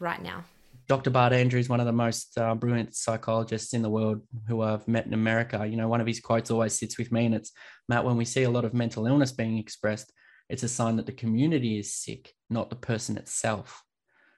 right 0.00 0.20
now? 0.20 0.44
Dr. 0.88 1.10
Bart 1.10 1.34
Andrews 1.34 1.68
one 1.68 1.80
of 1.80 1.86
the 1.86 1.92
most 1.92 2.38
uh, 2.38 2.54
brilliant 2.54 2.94
psychologists 2.96 3.74
in 3.74 3.82
the 3.82 3.90
world 3.90 4.22
who 4.48 4.62
I've 4.62 4.88
met 4.88 5.04
in 5.04 5.12
America. 5.12 5.66
You 5.66 5.76
know, 5.76 5.86
one 5.86 6.00
of 6.00 6.06
his 6.06 6.18
quotes 6.18 6.50
always 6.50 6.72
sits 6.72 6.96
with 6.96 7.12
me, 7.12 7.26
and 7.26 7.34
it's 7.34 7.52
Matt, 7.90 8.06
when 8.06 8.16
we 8.16 8.24
see 8.24 8.44
a 8.44 8.50
lot 8.50 8.64
of 8.64 8.72
mental 8.72 9.06
illness 9.06 9.30
being 9.30 9.58
expressed, 9.58 10.10
it's 10.48 10.62
a 10.62 10.68
sign 10.68 10.96
that 10.96 11.04
the 11.04 11.12
community 11.12 11.78
is 11.78 11.94
sick, 11.94 12.32
not 12.48 12.70
the 12.70 12.76
person 12.76 13.18
itself. 13.18 13.82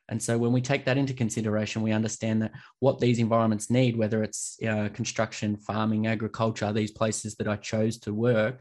And 0.08 0.20
so 0.20 0.36
when 0.36 0.52
we 0.52 0.60
take 0.60 0.84
that 0.86 0.98
into 0.98 1.14
consideration, 1.14 1.82
we 1.82 1.92
understand 1.92 2.42
that 2.42 2.50
what 2.80 2.98
these 2.98 3.20
environments 3.20 3.70
need, 3.70 3.96
whether 3.96 4.24
it's 4.24 4.58
uh, 4.68 4.88
construction, 4.92 5.56
farming, 5.56 6.08
agriculture, 6.08 6.72
these 6.72 6.90
places 6.90 7.36
that 7.36 7.46
I 7.46 7.54
chose 7.54 7.96
to 8.00 8.12
work, 8.12 8.60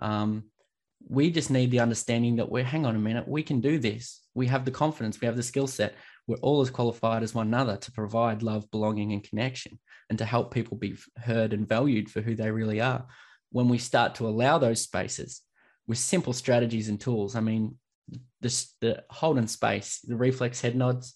um, 0.00 0.44
we 1.06 1.30
just 1.30 1.50
need 1.50 1.70
the 1.70 1.80
understanding 1.80 2.36
that 2.36 2.50
we're, 2.50 2.64
hang 2.64 2.86
on 2.86 2.96
a 2.96 2.98
minute, 2.98 3.28
we 3.28 3.42
can 3.42 3.60
do 3.60 3.78
this. 3.78 4.22
We 4.34 4.46
have 4.46 4.64
the 4.64 4.70
confidence, 4.70 5.20
we 5.20 5.26
have 5.26 5.36
the 5.36 5.42
skill 5.42 5.66
set. 5.66 5.94
We're 6.26 6.36
all 6.36 6.60
as 6.60 6.70
qualified 6.70 7.22
as 7.22 7.34
one 7.34 7.46
another 7.46 7.76
to 7.76 7.92
provide 7.92 8.42
love, 8.42 8.70
belonging, 8.70 9.12
and 9.12 9.24
connection, 9.24 9.78
and 10.10 10.18
to 10.18 10.24
help 10.24 10.52
people 10.52 10.76
be 10.76 10.96
heard 11.16 11.52
and 11.52 11.66
valued 11.66 12.10
for 12.10 12.20
who 12.20 12.34
they 12.34 12.50
really 12.50 12.80
are. 12.80 13.06
When 13.50 13.68
we 13.68 13.78
start 13.78 14.16
to 14.16 14.28
allow 14.28 14.58
those 14.58 14.82
spaces 14.82 15.40
with 15.86 15.98
simple 15.98 16.34
strategies 16.34 16.88
and 16.88 17.00
tools, 17.00 17.34
I 17.34 17.40
mean, 17.40 17.78
this, 18.40 18.74
the 18.80 19.04
hold 19.10 19.36
holding 19.36 19.46
space, 19.46 20.00
the 20.00 20.16
reflex 20.16 20.60
head 20.60 20.76
nods, 20.76 21.14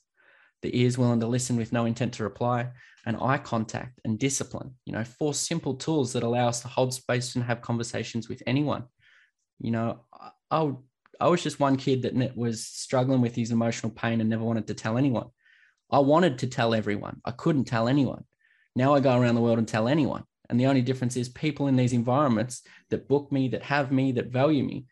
the 0.62 0.80
ears 0.80 0.96
willing 0.96 1.20
to 1.20 1.26
listen 1.26 1.56
with 1.56 1.72
no 1.72 1.84
intent 1.84 2.14
to 2.14 2.22
reply, 2.22 2.68
and 3.04 3.16
eye 3.20 3.38
contact 3.38 4.00
and 4.04 4.18
discipline. 4.18 4.74
You 4.86 4.94
know, 4.94 5.04
four 5.04 5.34
simple 5.34 5.74
tools 5.74 6.12
that 6.12 6.22
allow 6.22 6.48
us 6.48 6.60
to 6.62 6.68
hold 6.68 6.94
space 6.94 7.34
and 7.34 7.44
have 7.44 7.60
conversations 7.60 8.28
with 8.28 8.42
anyone. 8.46 8.84
You 9.62 9.70
know, 9.70 10.00
I, 10.50 10.72
I 11.20 11.28
was 11.28 11.42
just 11.42 11.60
one 11.60 11.76
kid 11.76 12.02
that 12.02 12.36
was 12.36 12.66
struggling 12.66 13.20
with 13.20 13.34
his 13.34 13.50
emotional 13.50 13.92
pain 13.92 14.20
and 14.20 14.28
never 14.28 14.44
wanted 14.44 14.66
to 14.66 14.74
tell 14.74 14.98
anyone. 14.98 15.28
I 15.90 16.00
wanted 16.00 16.38
to 16.40 16.46
tell 16.46 16.74
everyone. 16.74 17.20
I 17.24 17.30
couldn't 17.30 17.64
tell 17.64 17.88
anyone. 17.88 18.24
Now 18.74 18.94
I 18.94 19.00
go 19.00 19.18
around 19.18 19.34
the 19.34 19.40
world 19.40 19.58
and 19.58 19.68
tell 19.68 19.88
anyone. 19.88 20.24
And 20.50 20.58
the 20.58 20.66
only 20.66 20.82
difference 20.82 21.16
is 21.16 21.28
people 21.28 21.68
in 21.68 21.76
these 21.76 21.92
environments 21.92 22.62
that 22.90 23.08
book 23.08 23.30
me, 23.32 23.48
that 23.48 23.62
have 23.62 23.92
me, 23.92 24.12
that 24.12 24.26
value 24.26 24.64
me, 24.64 24.86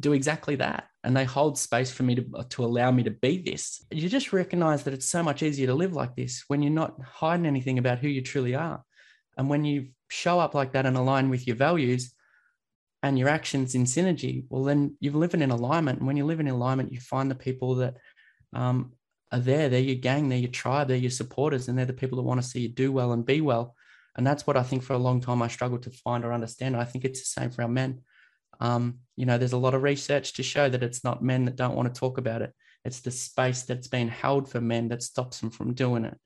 do 0.00 0.12
exactly 0.12 0.56
that 0.56 0.88
and 1.04 1.14
they 1.14 1.24
hold 1.24 1.58
space 1.58 1.92
for 1.92 2.02
me 2.02 2.14
to, 2.14 2.24
uh, 2.34 2.44
to 2.48 2.64
allow 2.64 2.90
me 2.90 3.02
to 3.02 3.10
be 3.10 3.42
this. 3.42 3.84
You 3.90 4.08
just 4.08 4.32
recognize 4.32 4.84
that 4.84 4.94
it's 4.94 5.06
so 5.06 5.22
much 5.22 5.42
easier 5.42 5.66
to 5.66 5.74
live 5.74 5.92
like 5.92 6.16
this 6.16 6.44
when 6.48 6.62
you're 6.62 6.72
not 6.72 6.98
hiding 7.02 7.44
anything 7.44 7.78
about 7.78 7.98
who 7.98 8.08
you 8.08 8.22
truly 8.22 8.54
are. 8.54 8.82
And 9.36 9.50
when 9.50 9.66
you 9.66 9.88
show 10.08 10.40
up 10.40 10.54
like 10.54 10.72
that 10.72 10.86
and 10.86 10.96
align 10.96 11.28
with 11.28 11.46
your 11.46 11.56
values 11.56 12.14
and 13.04 13.18
your 13.18 13.28
actions 13.28 13.74
in 13.74 13.84
synergy, 13.84 14.46
well, 14.48 14.64
then 14.64 14.96
you 14.98 15.10
live 15.10 15.34
in 15.34 15.50
alignment. 15.50 15.98
And 15.98 16.06
when 16.06 16.16
you 16.16 16.24
live 16.24 16.40
in 16.40 16.48
alignment, 16.48 16.90
you 16.90 17.00
find 17.00 17.30
the 17.30 17.34
people 17.34 17.74
that 17.74 17.98
um, 18.54 18.94
are 19.30 19.40
there. 19.40 19.68
They're 19.68 19.80
your 19.80 19.96
gang, 19.96 20.30
they're 20.30 20.38
your 20.38 20.50
tribe, 20.50 20.88
they're 20.88 20.96
your 20.96 21.10
supporters, 21.10 21.68
and 21.68 21.76
they're 21.76 21.84
the 21.84 21.92
people 21.92 22.16
that 22.16 22.22
want 22.22 22.40
to 22.40 22.48
see 22.48 22.60
you 22.60 22.70
do 22.70 22.92
well 22.92 23.12
and 23.12 23.26
be 23.26 23.42
well. 23.42 23.76
And 24.16 24.26
that's 24.26 24.46
what 24.46 24.56
I 24.56 24.62
think 24.62 24.82
for 24.82 24.94
a 24.94 24.98
long 25.06 25.20
time 25.20 25.42
I 25.42 25.48
struggled 25.48 25.82
to 25.82 25.90
find 25.90 26.24
or 26.24 26.32
understand. 26.32 26.78
I 26.78 26.84
think 26.84 27.04
it's 27.04 27.20
the 27.20 27.40
same 27.40 27.50
for 27.50 27.60
our 27.60 27.68
men. 27.68 28.00
Um, 28.58 29.00
you 29.16 29.26
know, 29.26 29.36
there's 29.36 29.52
a 29.52 29.58
lot 29.58 29.74
of 29.74 29.82
research 29.82 30.32
to 30.34 30.42
show 30.42 30.70
that 30.70 30.82
it's 30.82 31.04
not 31.04 31.22
men 31.22 31.44
that 31.44 31.56
don't 31.56 31.76
want 31.76 31.92
to 31.92 32.00
talk 32.00 32.16
about 32.16 32.40
it. 32.40 32.54
It's 32.86 33.00
the 33.00 33.10
space 33.10 33.64
that's 33.64 33.88
been 33.88 34.08
held 34.08 34.48
for 34.48 34.62
men 34.62 34.88
that 34.88 35.02
stops 35.02 35.40
them 35.40 35.50
from 35.50 35.74
doing 35.74 36.06
it. 36.06 36.16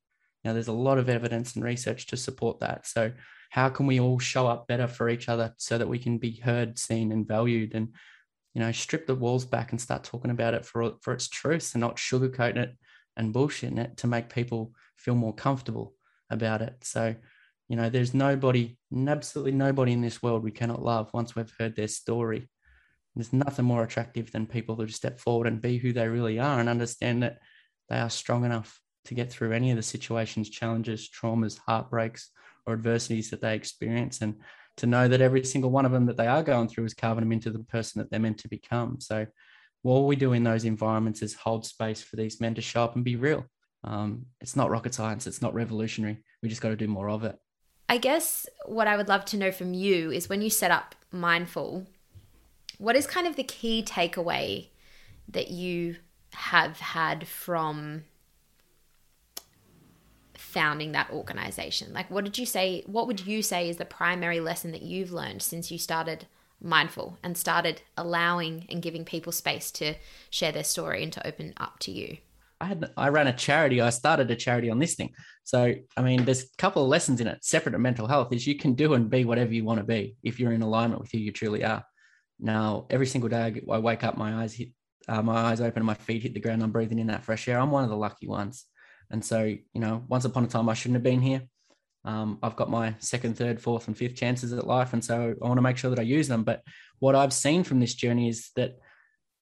Now, 0.45 0.53
there's 0.53 0.69
a 0.69 0.73
lot 0.73 0.99
of 0.99 1.09
evidence 1.09 1.57
and 1.57 1.65
research 1.65 2.07
to 2.07 2.17
support 2.17 2.61
that. 2.61 2.87
So, 2.87 3.11
how 3.49 3.69
can 3.69 3.87
we 3.87 4.01
all 4.01 4.19
show 4.19 4.47
up 4.47 4.67
better 4.67 4.87
for 4.87 5.09
each 5.09 5.29
other 5.29 5.55
so 5.57 5.79
that 5.79 5.89
we 5.89 5.99
can 5.99 6.19
be 6.19 6.37
heard, 6.37 6.79
seen, 6.79 7.13
and 7.13 7.27
valued, 7.27 7.75
and 7.75 7.89
you 8.55 8.61
know, 8.61 8.73
strip 8.73 9.07
the 9.07 9.15
walls 9.15 9.45
back 9.45 9.71
and 9.71 9.81
start 9.81 10.05
talking 10.05 10.31
about 10.31 10.55
it 10.55 10.65
for 10.65 10.95
for 11.01 11.13
its 11.13 11.29
truth 11.29 11.75
and 11.75 11.81
not 11.81 11.97
sugarcoating 11.97 12.57
it 12.57 12.77
and 13.17 13.35
bullshitting 13.35 13.79
it 13.79 13.97
to 13.99 14.07
make 14.07 14.35
people 14.35 14.73
feel 14.97 15.15
more 15.15 15.35
comfortable 15.35 15.95
about 16.31 16.63
it. 16.63 16.75
So, 16.83 17.15
you 17.69 17.77
know, 17.77 17.91
there's 17.91 18.15
nobody, 18.15 18.79
absolutely 19.07 19.53
nobody 19.53 19.93
in 19.93 20.01
this 20.01 20.23
world 20.23 20.43
we 20.43 20.51
cannot 20.51 20.83
love 20.83 21.11
once 21.13 21.35
we've 21.35 21.53
heard 21.59 21.77
their 21.77 21.89
story. 21.89 22.49
There's 23.15 23.33
nothing 23.33 23.65
more 23.65 23.83
attractive 23.83 24.31
than 24.31 24.47
people 24.47 24.77
who 24.77 24.89
step 24.89 25.19
forward 25.19 25.47
and 25.47 25.61
be 25.61 25.79
who 25.79 25.93
they 25.93 26.09
really 26.09 26.39
are 26.39 26.61
and 26.61 26.69
understand 26.69 27.23
that 27.23 27.39
they 27.89 27.99
are 27.99 28.11
strong 28.11 28.45
enough 28.45 28.81
to 29.07 29.15
get 29.15 29.31
through 29.31 29.53
any 29.53 29.71
of 29.71 29.77
the 29.77 29.83
situations, 29.83 30.51
challenges, 30.51 31.09
traumas, 31.09 31.59
heartbreaks, 31.59 32.31
or 32.69 32.75
adversities 32.75 33.31
that 33.31 33.41
they 33.41 33.55
experience, 33.55 34.21
and 34.21 34.37
to 34.77 34.87
know 34.87 35.09
that 35.09 35.21
every 35.21 35.45
single 35.45 35.71
one 35.71 35.87
of 35.87 35.93
them 35.93 36.07
that 36.07 36.17
they 36.17 36.27
are 36.27 36.43
going 36.43 36.69
through 36.69 36.85
is 36.85 36.95
carving 36.95 37.25
them 37.25 37.33
into 37.33 37.51
the 37.51 37.59
person 37.61 38.01
that 38.01 38.11
they're 38.11 38.21
meant 38.21 38.39
to 38.39 38.49
become. 38.49 39.01
So, 39.01 39.27
what 39.83 40.01
we 40.01 40.17
do 40.17 40.33
in 40.35 40.45
those 40.45 40.65
environments 40.65 41.23
is 41.23 41.35
hold 41.35 41.65
space 41.65 42.03
for 42.03 42.17
these 42.17 42.41
men 42.41 42.55
to 42.55 42.61
show 42.61 42.85
up 42.85 42.95
and 42.95 43.05
be 43.05 43.17
real. 43.17 43.45
Um, 43.85 44.27
it's 44.41 44.57
not 44.57 44.71
rocket 44.71 44.95
science, 44.95 45.27
it's 45.27 45.43
not 45.43 45.55
revolutionary. 45.55 46.19
We 46.43 46.49
just 46.49 46.61
got 46.61 46.69
to 46.69 46.77
do 46.77 46.89
more 46.89 47.09
of 47.09 47.25
it. 47.25 47.37
I 47.89 47.97
guess 47.97 48.47
what 48.67 48.87
I 48.87 48.97
would 48.97 49.09
love 49.09 49.25
to 49.27 49.39
know 49.39 49.51
from 49.51 49.73
you 49.73 50.11
is 50.11 50.29
when 50.29 50.43
you 50.43 50.51
set 50.51 50.71
up 50.71 50.95
Mindfull, 51.13 51.87
what 52.77 52.97
is 52.97 53.07
kind 53.07 53.27
of 53.27 53.37
the 53.37 53.45
key 53.45 53.83
takeaway 53.83 54.69
that 55.29 55.51
you 55.51 55.97
have 56.35 56.79
had 56.81 57.27
from 57.27 58.05
founding 60.49 60.93
that 60.93 61.11
organization? 61.11 61.93
Like, 61.93 62.11
what 62.11 62.25
did 62.25 62.39
you 62.39 62.47
say? 62.47 62.83
What 62.87 63.07
would 63.07 63.27
you 63.27 63.43
say 63.43 63.69
is 63.69 63.77
the 63.77 63.85
primary 63.85 64.41
lesson 64.41 64.73
that 64.73 64.83
you've 64.83 65.13
learned 65.13 65.43
since 65.43 65.71
you 65.71 65.79
started 65.79 66.27
Mindfull 66.65 67.19
and 67.23 67.37
started 67.37 67.83
allowing 67.97 68.67
and 68.71 68.83
giving 68.83 69.05
people 69.05 69.31
space 69.31 69.71
to 69.73 69.95
share 70.31 70.51
their 70.51 70.65
story 70.65 71.03
and 71.03 71.13
to 71.13 71.27
open 71.27 71.53
up 71.59 71.79
to 71.81 71.93
you? 71.93 72.17
I 72.61 72.65
had 72.65 72.91
I 72.97 73.09
ran 73.11 73.29
a 73.29 73.33
charity. 73.33 73.81
I 73.81 73.91
started 73.91 74.31
a 74.31 74.37
charity 74.37 74.71
on 74.71 74.79
this 74.79 74.95
thing. 74.95 75.13
So 75.45 75.75
I 75.97 76.03
mean, 76.03 76.25
there's 76.25 76.45
a 76.45 76.57
couple 76.57 76.83
of 76.83 76.89
lessons 76.89 77.21
in 77.21 77.29
it. 77.29 77.45
Separate 77.45 77.73
to 77.73 77.79
mental 77.79 78.09
health 78.09 78.33
is 78.33 78.47
you 78.47 78.57
can 78.57 78.75
do 78.75 78.95
and 78.95 79.11
be 79.11 79.25
whatever 79.25 79.53
you 79.53 79.65
want 79.65 79.79
to 79.79 79.85
be 79.85 80.17
if 80.23 80.41
you're 80.41 80.53
in 80.53 80.63
alignment 80.63 81.01
with 81.01 81.13
who 81.13 81.19
you 81.19 81.31
truly 81.31 81.63
are. 81.63 81.85
Now, 82.41 82.87
every 82.91 83.07
single 83.07 83.29
day 83.29 83.63
I 83.71 83.79
wake 83.79 84.03
up, 84.03 84.17
my 84.17 84.43
eyes 84.43 84.55
hit, 84.55 84.71
uh, 85.09 85.23
my 85.23 85.37
eyes 85.37 85.61
open, 85.61 85.85
my 85.85 85.95
feet 85.95 86.23
hit 86.23 86.35
the 86.35 86.41
ground. 86.41 86.63
I'm 86.63 86.73
breathing 86.73 86.99
in 86.99 87.09
that 87.09 87.25
fresh 87.25 87.47
air. 87.49 87.61
I'm 87.61 87.71
one 87.71 87.85
of 87.85 87.91
the 87.91 87.97
lucky 87.97 88.27
ones. 88.27 88.65
And 89.11 89.25
so, 89.25 89.45
you 89.45 89.81
know, 89.81 90.05
once 90.09 90.25
upon 90.25 90.45
a 90.45 90.49
time 90.49 90.69
I 90.69 90.75
shouldn't 90.75 90.97
have 90.97 91.03
been 91.03 91.23
here. 91.23 91.43
Um, 92.05 92.39
I've 92.43 92.57
got 92.57 92.71
my 92.71 92.95
second, 93.01 93.37
third, 93.37 93.61
fourth, 93.61 93.87
and 93.89 93.97
fifth 93.97 94.15
chances 94.17 94.53
at 94.53 94.67
life, 94.67 94.93
and 94.93 95.05
so 95.05 95.35
I 95.43 95.47
want 95.47 95.59
to 95.59 95.63
make 95.63 95.77
sure 95.77 95.91
that 95.91 95.99
I 95.99 96.03
use 96.03 96.29
them. 96.29 96.45
But 96.45 96.63
what 97.01 97.15
I've 97.15 97.33
seen 97.33 97.65
from 97.65 97.81
this 97.81 97.95
journey 97.95 98.29
is 98.29 98.51
that 98.57 98.77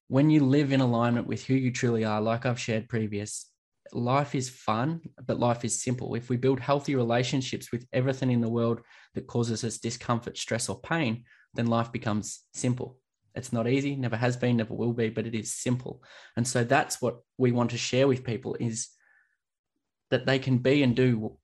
when 0.07 0.29
you 0.29 0.41
live 0.41 0.71
in 0.71 0.81
alignment 0.81 1.27
with 1.27 1.45
who 1.45 1.53
you 1.53 1.71
truly 1.71 2.03
are, 2.03 2.19
like 2.19 2.45
I've 2.45 2.59
shared 2.59 2.89
previous, 2.89 3.49
life 3.93 4.35
is 4.35 4.49
fun, 4.49 5.01
but 5.25 5.39
life 5.39 5.63
is 5.63 5.81
simple. 5.81 6.15
If 6.15 6.29
we 6.29 6.37
build 6.37 6.59
healthy 6.59 6.95
relationships 6.95 7.71
with 7.71 7.85
everything 7.93 8.31
in 8.31 8.41
the 8.41 8.49
world 8.49 8.81
that 9.13 9.27
causes 9.27 9.63
us 9.63 9.77
discomfort, 9.77 10.37
stress, 10.37 10.69
or 10.69 10.79
pain, 10.79 11.23
then 11.53 11.67
life 11.67 11.91
becomes 11.91 12.41
simple. 12.53 12.97
It's 13.35 13.53
not 13.53 13.67
easy, 13.67 13.95
never 13.95 14.15
has 14.15 14.35
been, 14.35 14.57
never 14.57 14.73
will 14.73 14.93
be, 14.93 15.09
but 15.09 15.27
it 15.27 15.35
is 15.35 15.53
simple. 15.53 16.01
And 16.35 16.47
so 16.47 16.63
that's 16.63 17.01
what 17.01 17.19
we 17.37 17.51
want 17.51 17.71
to 17.71 17.77
share 17.77 18.07
with 18.07 18.23
people 18.23 18.57
is 18.59 18.89
that 20.09 20.25
they 20.25 20.39
can 20.39 20.57
be 20.57 20.83
and 20.83 20.95
do 20.95 21.37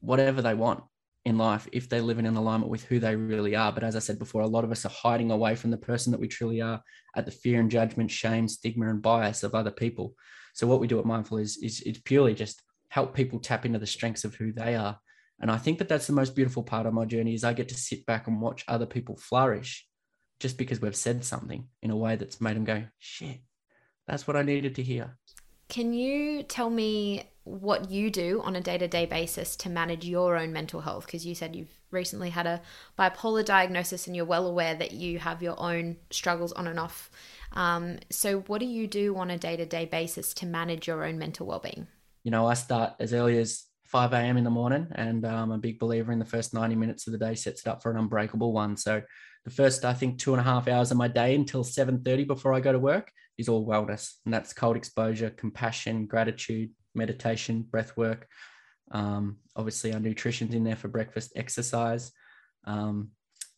whatever 0.00 0.42
they 0.42 0.54
want 0.54 0.82
in 1.24 1.36
life 1.36 1.66
if 1.72 1.88
they're 1.88 2.00
living 2.00 2.24
in 2.24 2.36
alignment 2.36 2.70
with 2.70 2.84
who 2.84 3.00
they 3.00 3.16
really 3.16 3.56
are. 3.56 3.72
But 3.72 3.82
as 3.82 3.96
I 3.96 3.98
said 3.98 4.18
before, 4.18 4.42
a 4.42 4.46
lot 4.46 4.62
of 4.62 4.70
us 4.70 4.86
are 4.86 4.90
hiding 4.90 5.32
away 5.32 5.56
from 5.56 5.72
the 5.72 5.76
person 5.76 6.12
that 6.12 6.20
we 6.20 6.28
truly 6.28 6.60
are 6.60 6.80
at 7.16 7.24
the 7.24 7.32
fear 7.32 7.58
and 7.58 7.68
judgment, 7.68 8.12
shame, 8.12 8.46
stigma, 8.46 8.88
and 8.88 9.02
bias 9.02 9.42
of 9.42 9.52
other 9.52 9.72
people. 9.72 10.14
So 10.54 10.68
what 10.68 10.78
we 10.78 10.86
do 10.86 11.00
at 11.00 11.04
Mindfull 11.04 11.42
is, 11.42 11.56
is, 11.56 12.00
purely 12.04 12.32
just 12.32 12.62
help 12.90 13.12
people 13.12 13.40
tap 13.40 13.66
into 13.66 13.80
the 13.80 13.86
strengths 13.86 14.24
of 14.24 14.36
who 14.36 14.52
they 14.52 14.76
are. 14.76 14.98
And 15.40 15.50
I 15.50 15.58
think 15.58 15.78
that 15.78 15.88
that's 15.88 16.06
the 16.06 16.12
most 16.12 16.36
beautiful 16.36 16.62
part 16.62 16.86
of 16.86 16.94
my 16.94 17.04
journey 17.04 17.34
is 17.34 17.42
I 17.42 17.52
get 17.52 17.68
to 17.70 17.74
sit 17.74 18.06
back 18.06 18.28
and 18.28 18.40
watch 18.40 18.64
other 18.68 18.86
people 18.86 19.16
flourish 19.16 19.86
just 20.38 20.56
because 20.56 20.80
we've 20.80 20.94
said 20.94 21.24
something 21.24 21.66
in 21.82 21.90
a 21.90 21.96
way 21.96 22.14
that's 22.14 22.40
made 22.40 22.56
them 22.56 22.64
go, 22.64 22.84
shit, 23.00 23.40
that's 24.06 24.28
what 24.28 24.36
I 24.36 24.42
needed 24.42 24.76
to 24.76 24.82
hear. 24.82 25.18
Can 25.68 25.92
you 25.92 26.44
tell 26.44 26.70
me 26.70 27.24
what 27.46 27.90
you 27.90 28.10
do 28.10 28.42
on 28.42 28.56
a 28.56 28.60
day 28.60 28.76
to 28.76 28.88
day 28.88 29.06
basis 29.06 29.54
to 29.54 29.70
manage 29.70 30.04
your 30.04 30.36
own 30.36 30.52
mental 30.52 30.80
health. 30.80 31.06
Because 31.06 31.24
you 31.24 31.34
said 31.34 31.54
you've 31.54 31.78
recently 31.92 32.30
had 32.30 32.46
a 32.46 32.60
bipolar 32.98 33.44
diagnosis 33.44 34.06
and 34.06 34.16
you're 34.16 34.24
well 34.24 34.46
aware 34.46 34.74
that 34.74 34.90
you 34.92 35.20
have 35.20 35.42
your 35.42 35.58
own 35.58 35.96
struggles 36.10 36.52
on 36.52 36.66
and 36.66 36.80
off. 36.80 37.08
Um, 37.52 37.98
so, 38.10 38.40
what 38.40 38.58
do 38.58 38.66
you 38.66 38.88
do 38.88 39.16
on 39.16 39.30
a 39.30 39.38
day 39.38 39.56
to 39.56 39.64
day 39.64 39.84
basis 39.84 40.34
to 40.34 40.46
manage 40.46 40.88
your 40.88 41.04
own 41.04 41.18
mental 41.18 41.46
well 41.46 41.60
being? 41.60 41.86
You 42.24 42.32
know, 42.32 42.46
I 42.46 42.54
start 42.54 42.94
as 42.98 43.14
early 43.14 43.38
as 43.38 43.64
5 43.84 44.12
a.m. 44.12 44.36
in 44.36 44.42
the 44.42 44.50
morning, 44.50 44.88
and 44.96 45.24
I'm 45.24 45.52
a 45.52 45.58
big 45.58 45.78
believer 45.78 46.10
in 46.10 46.18
the 46.18 46.24
first 46.24 46.52
90 46.52 46.74
minutes 46.74 47.06
of 47.06 47.12
the 47.12 47.18
day 47.18 47.36
sets 47.36 47.60
it 47.60 47.68
up 47.68 47.80
for 47.80 47.92
an 47.92 47.98
unbreakable 47.98 48.52
one. 48.52 48.76
So, 48.76 49.02
the 49.44 49.50
first, 49.52 49.84
I 49.84 49.94
think, 49.94 50.18
two 50.18 50.32
and 50.32 50.40
a 50.40 50.44
half 50.44 50.66
hours 50.66 50.90
of 50.90 50.96
my 50.96 51.06
day 51.06 51.36
until 51.36 51.62
7:30 51.62 52.26
before 52.26 52.52
I 52.52 52.58
go 52.58 52.72
to 52.72 52.78
work 52.80 53.12
is 53.38 53.48
all 53.48 53.64
wellness, 53.64 54.14
and 54.24 54.34
that's 54.34 54.52
cold 54.52 54.76
exposure, 54.76 55.30
compassion, 55.30 56.06
gratitude, 56.06 56.70
meditation, 56.96 57.62
breath 57.62 57.96
work. 57.96 58.26
Um, 58.90 59.38
obviously, 59.54 59.92
our 59.92 60.00
nutrition's 60.00 60.54
in 60.54 60.64
there 60.64 60.76
for 60.76 60.88
breakfast, 60.88 61.32
exercise, 61.36 62.12
um, 62.64 63.10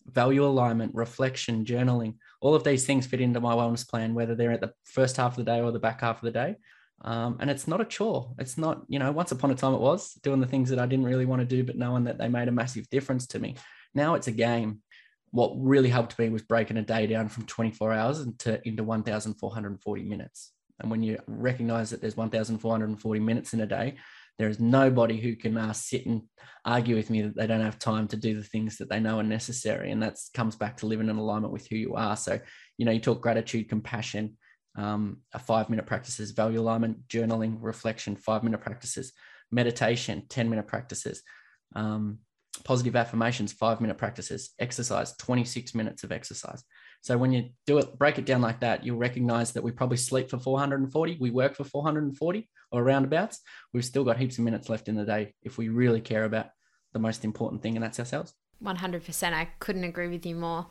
value 0.07 0.45
alignment, 0.45 0.95
reflection, 0.95 1.65
journaling. 1.65 2.15
All 2.41 2.55
of 2.55 2.65
these 2.65 2.87
things 2.87 3.07
fit 3.07 3.21
into 3.21 3.41
my 3.41 3.55
wellness 3.55 3.89
plan, 3.89 4.15
whether 4.15 4.35
they're 4.35 4.53
at 4.53 4.61
the 4.61 4.73
first 4.85 5.17
half 5.17 5.33
of 5.39 5.45
the 5.45 5.51
day 5.51 5.61
or 5.61 5.71
the 5.71 5.79
back 5.79 6.01
half 6.01 6.17
of 6.17 6.25
the 6.25 6.31
day. 6.31 6.57
Um, 7.03 7.37
and 7.41 7.49
it's 7.51 7.69
not 7.69 7.81
a 7.81 7.85
chore. 7.85 8.33
It's 8.39 8.59
not, 8.59 8.83
you 8.89 8.99
know, 8.99 9.13
once 9.13 9.31
upon 9.31 9.51
a 9.51 9.55
time 9.55 9.75
it 9.75 9.81
was 9.81 10.15
doing 10.23 10.41
the 10.41 10.47
things 10.47 10.71
that 10.71 10.79
I 10.79 10.87
didn't 10.87 11.05
really 11.05 11.27
want 11.27 11.41
to 11.41 11.47
do, 11.47 11.63
but 11.63 11.77
knowing 11.77 12.05
that 12.05 12.19
they 12.19 12.29
made 12.29 12.49
a 12.49 12.53
massive 12.53 12.89
difference 12.91 13.27
to 13.29 13.39
me. 13.39 13.57
Now 13.95 14.15
it's 14.15 14.27
a 14.27 14.33
game. 14.33 14.83
What 15.31 15.53
really 15.57 15.91
helped 15.91 16.19
me 16.19 16.29
was 16.31 16.43
breaking 16.43 16.79
a 16.79 16.83
day 16.83 17.07
down 17.07 17.29
from 17.29 17.47
24 17.47 17.93
hours 17.93 18.21
into, 18.21 18.61
into 18.67 18.83
1,440 18.83 20.03
minutes. 20.03 20.53
And 20.81 20.91
when 20.91 21.03
you 21.03 21.19
recognize 21.27 21.91
that 21.91 22.01
there's 22.01 22.17
1,440 22.17 23.21
minutes 23.21 23.53
in 23.53 23.61
a 23.61 23.67
day, 23.67 23.97
there 24.39 24.49
is 24.49 24.61
nobody 24.61 25.21
who 25.21 25.35
can 25.35 25.57
uh, 25.57 25.73
sit 25.73 26.07
and 26.07 26.23
argue 26.65 26.95
with 26.95 27.11
me 27.11 27.23
that 27.23 27.37
they 27.37 27.47
don't 27.47 27.61
have 27.61 27.79
time 27.79 28.07
to 28.09 28.17
do 28.17 28.37
the 28.37 28.45
things 28.45 28.77
that 28.79 28.89
they 28.89 29.01
know 29.01 29.19
are 29.19 29.25
necessary. 29.25 29.91
And 29.91 30.03
that 30.03 30.17
comes 30.33 30.55
back 30.55 30.77
to 30.79 30.87
living 30.87 31.09
in 31.09 31.17
alignment 31.17 31.53
with 31.53 31.67
who 31.67 31.77
you 31.77 31.95
are. 31.97 32.17
So, 32.17 32.39
you 32.77 32.87
know, 32.87 32.93
you 32.93 33.01
talk 33.01 33.21
gratitude, 33.21 33.69
compassion, 33.69 34.37
um, 34.77 35.19
a 35.33 35.41
five 35.41 35.69
minute 35.69 35.87
practices, 35.87 36.31
value 36.31 36.61
alignment, 36.61 37.09
journaling, 37.09 37.57
reflection, 37.61 38.15
five 38.15 38.45
minute 38.45 38.61
practices, 38.61 39.13
meditation, 39.51 40.23
10 40.29 40.49
minute 40.49 40.69
practices, 40.69 41.23
um, 41.75 42.19
positive 42.65 42.95
affirmations, 42.95 43.53
five 43.53 43.81
minute 43.81 43.99
practices, 43.99 44.51
exercise, 44.61 45.17
26 45.17 45.75
minutes 45.75 46.05
of 46.05 46.13
exercise. 46.13 46.63
So 47.01 47.17
when 47.17 47.33
you 47.33 47.51
do 47.67 47.79
it, 47.79 47.97
break 47.99 48.19
it 48.19 48.27
down 48.27 48.41
like 48.41 48.61
that, 48.61 48.85
you'll 48.85 48.99
recognize 48.99 49.53
that 49.53 49.63
we 49.63 49.71
probably 49.71 49.97
sleep 49.97 50.31
for 50.31 50.39
440, 50.39 51.19
we 51.21 51.31
work 51.31 51.55
for 51.55 51.65
440 51.65 52.49
or 52.73 52.83
roundabouts. 52.83 53.41
We've 53.73 53.85
still 53.85 54.05
got 54.05 54.19
heaps 54.19 54.39
of 54.39 54.45
minutes 54.45 54.69
left 54.69 54.89
in 54.89 54.97
the 54.97 55.05
day 55.05 55.35
if 55.43 55.59
we 55.59 55.69
really 55.69 56.01
care 56.01 56.25
about 56.25 56.47
the 56.93 56.99
most 56.99 57.25
important 57.25 57.63
thing, 57.63 57.77
and 57.77 57.85
that's 57.85 57.99
ourselves. 57.99 58.35
100%. 58.63 59.33
I 59.33 59.49
couldn't 59.61 59.85
agree 59.85 60.09
with 60.09 60.27
you 60.27 60.35
more. 60.35 60.67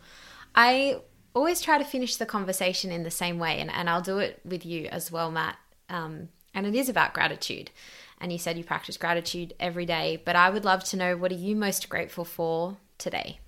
I 0.55 1.01
always 1.33 1.61
try 1.61 1.77
to 1.77 1.85
finish 1.85 2.17
the 2.17 2.25
conversation 2.25 2.91
in 2.91 3.03
the 3.03 3.11
same 3.11 3.39
way, 3.39 3.59
and, 3.59 3.71
and 3.71 3.89
I'll 3.89 4.01
do 4.01 4.17
it 4.17 4.41
with 4.43 4.65
you 4.65 4.87
as 4.87 5.11
well, 5.11 5.31
Matt. 5.31 5.57
Um, 5.89 6.29
and 6.53 6.65
it 6.65 6.75
is 6.75 6.89
about 6.89 7.13
gratitude. 7.13 7.71
And 8.19 8.31
you 8.31 8.39
said 8.39 8.57
you 8.57 8.63
practice 8.63 8.97
gratitude 8.97 9.53
every 9.59 9.85
day, 9.85 10.21
but 10.25 10.35
I 10.35 10.49
would 10.49 10.65
love 10.65 10.83
to 10.85 10.97
know 10.97 11.15
what 11.15 11.31
are 11.31 11.35
you 11.35 11.55
most 11.55 11.87
grateful 11.87 12.25
for 12.25 12.77
today? 12.97 13.39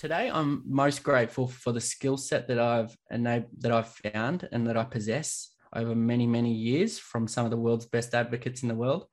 Today 0.00 0.30
I'm 0.32 0.62
most 0.66 1.02
grateful 1.02 1.46
for 1.46 1.72
the 1.72 1.80
skill 1.80 2.16
set 2.16 2.48
that 2.48 2.58
I've 2.58 2.96
enabled, 3.10 3.50
that 3.58 3.70
I've 3.70 3.94
found 4.14 4.48
and 4.50 4.66
that 4.66 4.78
I 4.78 4.84
possess 4.84 5.50
over 5.76 5.94
many 5.94 6.26
many 6.26 6.54
years 6.54 6.98
from 6.98 7.28
some 7.28 7.44
of 7.44 7.50
the 7.50 7.58
world's 7.58 7.84
best 7.84 8.14
advocates 8.14 8.62
in 8.62 8.68
the 8.68 8.74
world. 8.74 9.04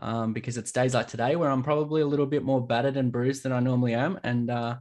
Um, 0.00 0.32
because 0.32 0.58
it's 0.58 0.72
days 0.72 0.94
like 0.94 1.06
today 1.06 1.36
where 1.36 1.48
I'm 1.48 1.62
probably 1.62 2.02
a 2.02 2.06
little 2.06 2.26
bit 2.26 2.42
more 2.42 2.66
battered 2.66 2.96
and 2.96 3.12
bruised 3.12 3.44
than 3.44 3.52
I 3.52 3.60
normally 3.60 3.94
am, 3.94 4.18
and 4.24 4.50
uh, 4.50 4.76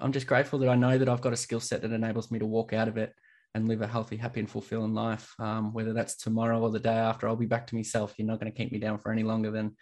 I'm 0.00 0.10
just 0.10 0.26
grateful 0.26 0.58
that 0.60 0.70
I 0.70 0.74
know 0.74 0.98
that 0.98 1.08
I've 1.08 1.20
got 1.20 1.34
a 1.34 1.36
skill 1.36 1.60
set 1.60 1.82
that 1.82 1.92
enables 1.92 2.30
me 2.30 2.38
to 2.38 2.46
walk 2.46 2.72
out 2.72 2.88
of 2.88 2.96
it 2.96 3.12
and 3.54 3.68
live 3.68 3.82
a 3.82 3.86
healthy, 3.86 4.16
happy, 4.16 4.40
and 4.40 4.50
fulfilling 4.50 4.94
life. 4.94 5.32
Um, 5.38 5.72
whether 5.72 5.92
that's 5.92 6.16
tomorrow 6.16 6.60
or 6.60 6.70
the 6.70 6.80
day 6.80 6.94
after, 6.94 7.28
I'll 7.28 7.36
be 7.36 7.46
back 7.46 7.68
to 7.68 7.76
myself. 7.76 8.14
You're 8.16 8.26
not 8.26 8.40
going 8.40 8.50
to 8.50 8.58
keep 8.58 8.72
me 8.72 8.80
down 8.80 8.98
for 8.98 9.12
any 9.12 9.22
longer 9.22 9.52
than 9.52 9.76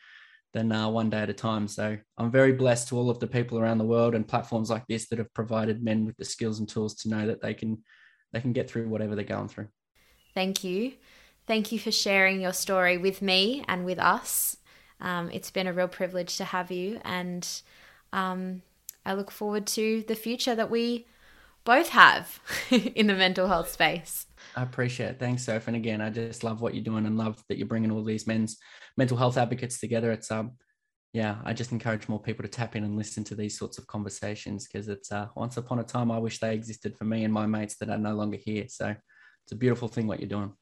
than 0.53 0.73
uh, 0.73 0.89
one 0.89 1.11
day 1.11 1.21
at 1.21 1.31
a 1.31 1.35
time. 1.35 1.69
So 1.69 1.97
I'm 2.19 2.31
very 2.31 2.53
blessed 2.53 2.89
to 2.89 2.97
all 2.97 3.11
of 3.11 3.21
the 3.21 3.27
people 3.27 3.59
around 3.59 3.79
the 3.79 3.85
world 3.85 4.15
and 4.15 4.27
platforms 4.27 4.71
like 4.71 4.87
this 4.89 5.09
that 5.09 5.19
have 5.19 5.33
provided 5.33 5.83
men 5.83 6.05
with 6.05 6.17
the 6.17 6.25
skills 6.25 6.59
and 6.59 6.69
tools 6.69 6.95
to 6.97 7.09
know 7.09 7.27
that 7.27 7.41
they 7.41 7.55
can 7.55 7.83
they 8.33 8.41
can 8.41 8.53
get 8.53 8.71
through 8.71 8.89
whatever 8.89 9.15
they're 9.15 9.25
going 9.25 9.49
through. 9.49 9.69
Thank 10.35 10.63
you. 10.63 10.93
Thank 11.47 11.73
you 11.73 11.79
for 11.81 11.91
sharing 11.91 12.41
your 12.41 12.53
story 12.53 12.97
with 12.97 13.23
me 13.23 13.65
and 13.67 13.85
with 13.85 13.99
us. 13.99 14.57
Um, 15.01 15.31
it's 15.33 15.51
been 15.51 15.67
a 15.67 15.73
real 15.73 15.89
privilege 15.89 16.37
to 16.37 16.45
have 16.45 16.71
you, 16.71 17.01
and 17.05 17.49
um, 18.13 18.63
I 19.05 19.15
look 19.15 19.31
forward 19.31 19.67
to 19.69 20.05
the 20.07 20.15
future 20.15 20.55
that 20.55 20.71
we 20.71 21.07
both 21.65 21.89
have 21.89 22.41
in 22.71 23.07
the 23.07 23.15
mental 23.15 23.49
health 23.49 23.71
space. 23.71 24.27
I 24.57 24.63
appreciate 24.63 25.11
it. 25.11 25.19
Thanks, 25.19 25.45
Soph. 25.45 25.69
And 25.69 25.77
again, 25.77 26.01
I 26.01 26.11
just 26.11 26.43
love 26.45 26.61
what 26.61 26.75
you're 26.75 26.85
doing 26.85 27.07
and 27.07 27.17
love 27.17 27.43
that 27.49 27.59
you're 27.59 27.69
bringing 27.69 27.91
all 27.91 28.03
these 28.03 28.27
men's 28.27 28.59
mental 28.97 29.17
health 29.17 29.37
advocates 29.37 29.79
together. 29.79 30.11
It's 30.11 30.31
um, 30.31 30.53
yeah, 31.13 31.39
I 31.45 31.53
just 31.53 31.73
encourage 31.73 32.09
more 32.09 32.21
people 32.21 32.45
to 32.45 32.49
tap 32.49 32.77
in 32.77 32.85
and 32.85 32.97
listen 32.97 33.25
to 33.25 33.35
these 33.35 33.59
sorts 33.59 33.79
of 33.79 33.87
conversations 33.87 34.67
because 34.67 34.89
it's 34.89 35.11
uh, 35.11 35.27
once 35.35 35.57
upon 35.57 35.81
a 35.81 35.85
time 35.85 36.11
I 36.11 36.19
wish 36.19 36.39
they 36.39 36.55
existed 36.55 36.97
for 36.97 37.05
me 37.05 37.25
and 37.25 37.35
my 37.35 37.47
mates 37.47 37.77
that 37.79 37.91
are 37.91 37.99
no 37.99 38.15
longer 38.15 38.39
here. 38.39 38.67
So 38.69 38.95
it's 39.45 39.53
a 39.53 39.57
beautiful 39.57 39.89
thing 39.89 40.07
what 40.07 40.21
you're 40.21 40.29
doing. 40.29 40.53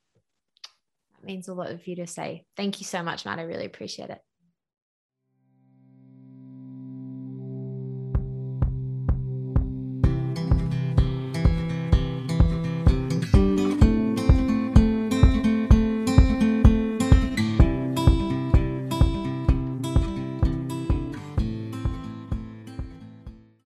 That 1.21 1.27
means 1.27 1.49
a 1.49 1.55
lot 1.55 1.71
of 1.71 1.87
you 1.87 1.97
to 1.97 2.07
say. 2.07 2.45
Thank 2.57 2.81
you 2.81 2.87
so 2.87 3.03
much, 3.03 3.27
Matt. 3.27 3.39
I 3.39 3.43
really 3.43 3.67
appreciate 3.67 4.11
it. 4.11 4.21